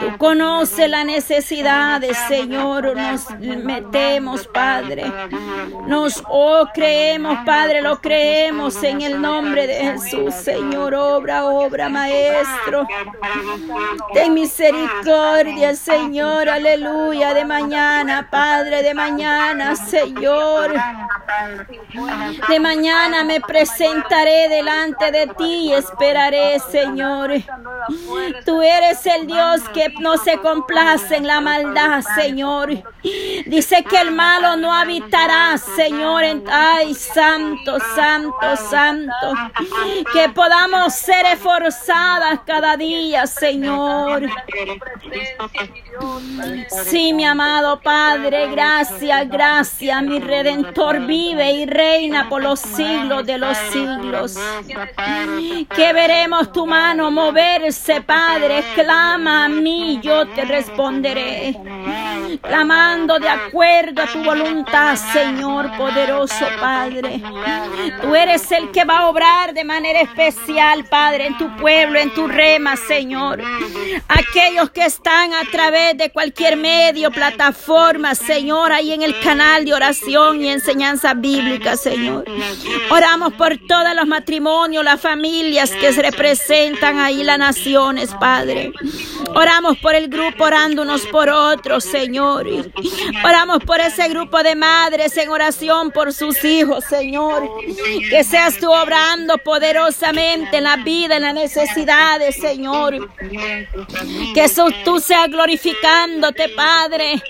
Tú 0.00 0.18
conoces 0.18 0.90
las 0.90 1.04
necesidades, 1.04 2.16
Señor. 2.28 2.96
Nos 2.96 3.30
metemos, 3.38 4.46
Padre. 4.48 5.12
Nos 5.86 6.22
oh, 6.28 6.66
creemos, 6.74 7.38
Padre, 7.44 7.82
lo 7.82 8.00
creemos 8.00 8.82
en 8.82 9.02
el 9.02 9.20
nombre 9.20 9.66
de 9.66 9.74
Jesús, 9.74 10.34
Señor. 10.34 10.94
Obra, 10.94 11.44
obra, 11.44 11.88
Maestro. 11.88 12.86
Ten 14.12 14.34
misericordia, 14.34 15.74
Señor. 15.76 16.48
Aleluya. 16.48 17.34
De 17.34 17.44
mañana, 17.44 17.97
Padre, 18.30 18.82
de 18.82 18.94
mañana, 18.94 19.74
Señor. 19.74 20.72
De 22.48 22.60
mañana 22.60 23.24
me 23.24 23.40
presentaré 23.40 24.48
delante 24.48 25.10
de 25.10 25.26
ti 25.28 25.68
y 25.68 25.72
esperaré, 25.72 26.58
Señor. 26.60 27.32
Tú 28.44 28.62
eres 28.62 29.04
el 29.06 29.26
Dios 29.26 29.60
que 29.74 29.92
no 30.00 30.16
se 30.16 30.38
complace 30.38 31.16
en 31.16 31.26
la 31.26 31.40
maldad, 31.40 32.02
Señor. 32.14 32.70
Dice 33.46 33.82
que 33.84 34.00
el 34.00 34.12
malo 34.12 34.56
no 34.56 34.72
habitará, 34.72 35.56
Señor. 35.58 36.24
Ay, 36.50 36.94
santo, 36.94 37.78
santo, 37.94 38.56
santo. 38.70 39.34
Que 40.12 40.28
podamos 40.28 40.94
ser 40.94 41.26
esforzadas 41.26 42.40
cada 42.46 42.76
día, 42.76 43.26
Señor. 43.26 44.28
Sí, 46.84 47.12
mi 47.12 47.24
amado 47.24 47.80
Padre, 47.88 48.48
gracias, 48.48 49.30
gracias. 49.30 50.02
Mi 50.02 50.20
redentor 50.20 51.06
vive 51.06 51.52
y 51.52 51.64
reina 51.64 52.28
por 52.28 52.42
los 52.42 52.60
siglos 52.60 53.24
de 53.24 53.38
los 53.38 53.56
siglos. 53.72 54.36
Que 55.74 55.92
veremos 55.94 56.52
tu 56.52 56.66
mano 56.66 57.10
moverse, 57.10 58.02
Padre. 58.02 58.62
Clama 58.74 59.46
a 59.46 59.48
mí, 59.48 60.00
yo 60.02 60.28
te 60.28 60.44
responderé. 60.44 61.58
Clamando 62.36 63.18
de 63.18 63.28
acuerdo 63.28 64.02
a 64.02 64.06
tu 64.06 64.22
voluntad, 64.22 64.96
Señor 64.96 65.74
poderoso, 65.76 66.46
Padre. 66.60 67.22
Tú 68.02 68.14
eres 68.14 68.52
el 68.52 68.70
que 68.70 68.84
va 68.84 68.98
a 68.98 69.08
obrar 69.08 69.54
de 69.54 69.64
manera 69.64 70.00
especial, 70.02 70.84
Padre, 70.84 71.28
en 71.28 71.38
tu 71.38 71.56
pueblo, 71.56 71.98
en 71.98 72.12
tu 72.12 72.28
rema, 72.28 72.76
Señor. 72.76 73.42
Aquellos 74.08 74.70
que 74.70 74.84
están 74.84 75.32
a 75.32 75.44
través 75.50 75.96
de 75.96 76.10
cualquier 76.10 76.56
medio, 76.56 77.10
plataforma, 77.10 78.14
Señor, 78.14 78.72
ahí 78.72 78.92
en 78.92 79.02
el 79.02 79.18
canal 79.20 79.64
de 79.64 79.72
oración 79.72 80.42
y 80.42 80.50
enseñanza 80.50 81.14
bíblica, 81.14 81.76
Señor. 81.76 82.24
Oramos 82.90 83.32
por 83.34 83.56
todos 83.66 83.94
los 83.94 84.06
matrimonios, 84.06 84.84
las 84.84 85.00
familias 85.00 85.70
que 85.70 85.92
se 85.92 86.02
representan 86.02 86.98
ahí, 86.98 87.22
las 87.22 87.38
naciones, 87.38 88.14
Padre. 88.20 88.72
Oramos 89.34 89.78
por 89.78 89.94
el 89.94 90.08
grupo, 90.08 90.44
orando 90.44 90.82
unos 90.82 91.06
por 91.06 91.30
otros, 91.30 91.84
Señor. 91.84 92.17
Oramos 92.18 93.62
por 93.64 93.80
ese 93.80 94.08
grupo 94.08 94.42
de 94.42 94.54
madres 94.54 95.16
en 95.16 95.28
oración 95.28 95.90
por 95.90 96.12
sus 96.12 96.44
hijos, 96.44 96.84
Señor. 96.84 97.48
Que 98.10 98.24
seas 98.24 98.58
tú 98.58 98.70
obrando 98.70 99.38
poderosamente 99.38 100.58
en 100.58 100.64
la 100.64 100.76
vida, 100.76 101.16
en 101.16 101.22
las 101.22 101.34
necesidades, 101.34 102.36
Señor. 102.36 103.08
Que 104.34 104.46
tú 104.84 105.00
seas 105.00 105.28
glorificándote, 105.28 106.48
Padre. 106.50 107.22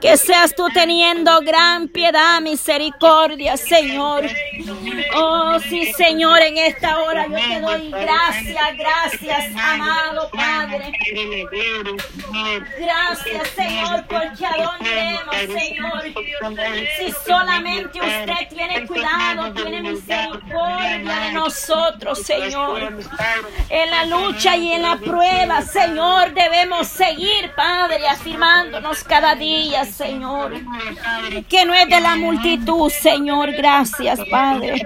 Que 0.00 0.16
seas 0.16 0.54
tú 0.54 0.68
teniendo 0.72 1.40
gran 1.40 1.88
piedad, 1.88 2.40
misericordia, 2.40 3.56
Señor. 3.56 4.24
Oh, 5.14 5.58
sí, 5.60 5.92
Señor, 5.92 6.40
en 6.40 6.58
esta 6.58 7.00
hora 7.00 7.26
yo 7.26 7.36
te 7.36 7.60
doy 7.60 7.90
gracias, 7.90 8.76
gracias, 8.76 9.56
amado 9.56 10.30
Padre. 10.30 10.92
Gracias, 12.78 13.48
Señor, 13.56 14.04
porque 14.28 14.46
a 14.46 14.52
dónde 14.56 15.18
Señor. 15.46 16.02
Si 16.98 17.12
solamente 17.26 18.00
usted 18.00 18.48
tiene 18.48 18.86
cuidado, 18.86 19.52
tiene 19.52 19.82
misericordia 19.82 21.20
de 21.20 21.32
nosotros, 21.32 22.22
Señor. 22.22 22.92
En 23.68 23.90
la 23.90 24.04
lucha 24.04 24.56
y 24.56 24.72
en 24.72 24.82
la 24.82 24.96
prueba, 24.96 25.62
Señor, 25.62 26.32
debemos 26.34 26.88
seguir, 26.88 27.52
Padre, 27.54 28.06
afirmándonos 28.08 29.04
cada 29.04 29.34
día, 29.34 29.84
Señor. 29.84 30.52
Que 31.48 31.64
no 31.64 31.74
es 31.74 31.88
de 31.88 32.00
la 32.00 32.16
multitud, 32.16 32.90
Señor. 32.90 33.52
Gracias, 33.52 34.20
Padre. 34.30 34.82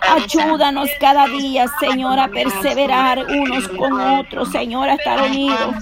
Ayúdanos 0.00 0.88
cada 1.00 1.26
día, 1.26 1.66
Señor, 1.80 2.18
a 2.18 2.28
perseverar 2.28 3.24
unos 3.26 3.68
con 3.68 4.00
otros, 4.00 4.50
Señor, 4.50 4.88
a 4.88 4.94
estar 4.94 5.22
unidos. 5.22 5.74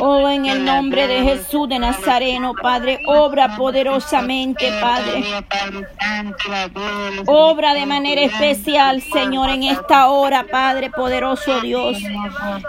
Oh, 0.00 0.28
en 0.28 0.46
el 0.46 0.64
nombre 0.64 1.06
de 1.06 1.22
Jesús 1.22 1.68
de 1.68 1.78
Nazareno, 1.78 2.54
Padre, 2.60 3.00
obra 3.06 3.56
poderosamente, 3.56 4.70
Padre. 4.80 5.24
Obra 7.26 7.74
de 7.74 7.86
manera 7.86 8.22
especial, 8.22 9.02
Señor, 9.02 9.50
en 9.50 9.64
esta 9.64 10.08
hora, 10.08 10.46
Padre 10.50 10.90
poderoso 10.90 11.60
Dios. 11.60 11.98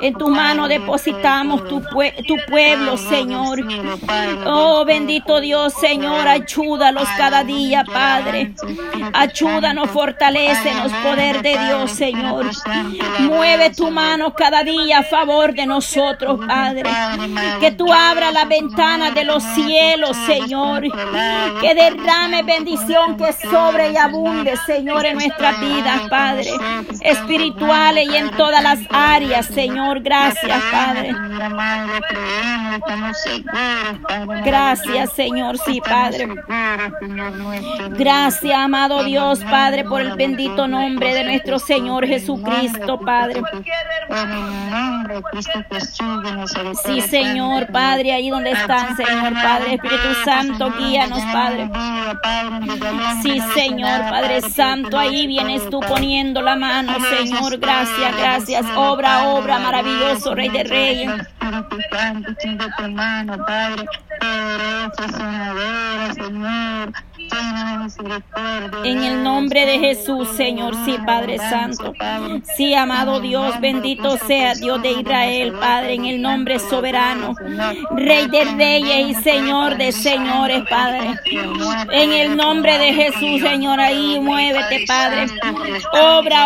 En 0.02 0.14
tu 0.14 0.30
mano 0.30 0.68
depositamos 0.68 1.68
tu, 1.68 1.82
tu 1.82 2.36
pueblo, 2.48 2.98
Señor. 2.98 3.60
Oh, 4.46 4.84
bendito 4.86 5.40
Dios, 5.40 5.74
Señor, 5.74 6.28
ayúdalos 6.28 7.08
cada 7.18 7.44
día, 7.44 7.84
Padre. 7.84 8.54
Ayúdanos, 9.14 9.90
fortalecenos, 9.90 10.92
poder 11.04 11.42
de 11.42 11.58
Dios, 11.58 11.92
Señor. 11.92 12.46
Mueve 13.20 13.72
tu 13.72 13.90
mano 13.92 14.34
cada 14.34 14.64
día 14.64 15.00
a 15.00 15.04
favor 15.04 15.54
de 15.54 15.66
nosotros, 15.66 16.27
Padre. 16.36 16.90
Que 17.60 17.72
tú 17.72 17.92
abras 17.94 18.34
la 18.34 18.46
ventana 18.46 19.12
de 19.12 19.24
los 19.24 19.44
cielos, 19.44 20.18
Señor. 20.26 20.84
Que 21.62 21.76
derrame 21.76 22.44
bendición 22.44 23.18
que 23.18 23.32
sobre 23.34 23.92
y 23.92 23.98
abunde, 23.98 24.56
Señor, 24.66 25.06
en 25.06 25.16
nuestras 25.16 25.60
vidas, 25.60 26.02
Padre. 26.10 26.52
Espirituales 27.02 28.10
y 28.12 28.16
en 28.16 28.32
todas 28.32 28.64
las 28.64 28.80
áreas, 28.90 29.46
Señor. 29.46 30.02
Gracias, 30.02 30.62
Padre. 30.72 31.16
Gracias, 34.44 35.14
Señor. 35.14 35.58
Sí, 35.60 35.82
Padre. 35.82 36.28
Gracias, 37.92 38.58
amado 38.58 39.04
Dios, 39.04 39.40
Padre, 39.50 39.84
por 39.84 40.02
el 40.02 40.16
bendito 40.16 40.68
nombre 40.68 41.14
de 41.14 41.24
nuestro 41.24 41.60
Señor 41.60 42.06
Jesucristo, 42.06 43.00
Padre. 43.00 43.42
Sí, 46.86 47.02
Señor, 47.02 47.68
Padre, 47.72 48.14
ahí 48.14 48.30
donde 48.30 48.52
están, 48.52 48.96
Señor, 48.96 49.34
Padre, 49.34 49.76
Espíritu 49.76 50.14
Santo, 50.24 50.74
guíanos, 50.78 51.22
Padre. 51.32 51.70
Sí, 53.22 53.40
Señor, 53.54 54.02
Padre 54.10 54.42
Santo, 54.42 54.98
ahí 54.98 55.28
vienes 55.28 55.70
tú 55.70 55.80
poniendo 55.82 56.42
la 56.42 56.56
mano, 56.56 56.94
Señor, 57.10 57.58
gracias, 57.58 58.18
gracias, 58.18 58.66
obra, 58.76 59.30
obra, 59.30 59.60
maravilloso, 59.60 60.36
Rey 60.36 60.50
de 60.50 60.64
Reyes. 60.64 61.12
Señor. 66.14 66.94
En 68.84 69.04
el 69.04 69.24
nombre 69.24 69.66
de 69.66 69.80
Jesús, 69.80 70.28
Señor, 70.36 70.74
sí, 70.86 70.96
Padre 71.06 71.38
Santo. 71.38 71.94
Sí, 72.56 72.74
amado 72.74 73.20
Dios, 73.20 73.60
bendito 73.60 74.18
sea 74.18 74.54
Dios 74.56 74.82
de 74.82 74.92
Israel, 74.92 75.54
Padre, 75.60 75.94
en 75.96 76.06
el 76.06 76.22
nombre 76.22 76.60
soberano. 76.60 77.34
Rey 77.92 78.28
de 78.28 78.44
reyes 78.46 79.18
y 79.18 79.24
Señor 79.24 79.78
de 79.78 79.92
señores, 79.92 80.64
Padre. 80.70 81.16
En 81.92 82.12
el 82.14 82.36
nombre 82.36 82.78
de 82.78 82.94
Jesús, 82.94 83.42
Señor, 83.42 83.80
ahí 83.80 84.20
muévete, 84.20 84.86
Padre. 84.88 85.28
Obra 85.94 86.36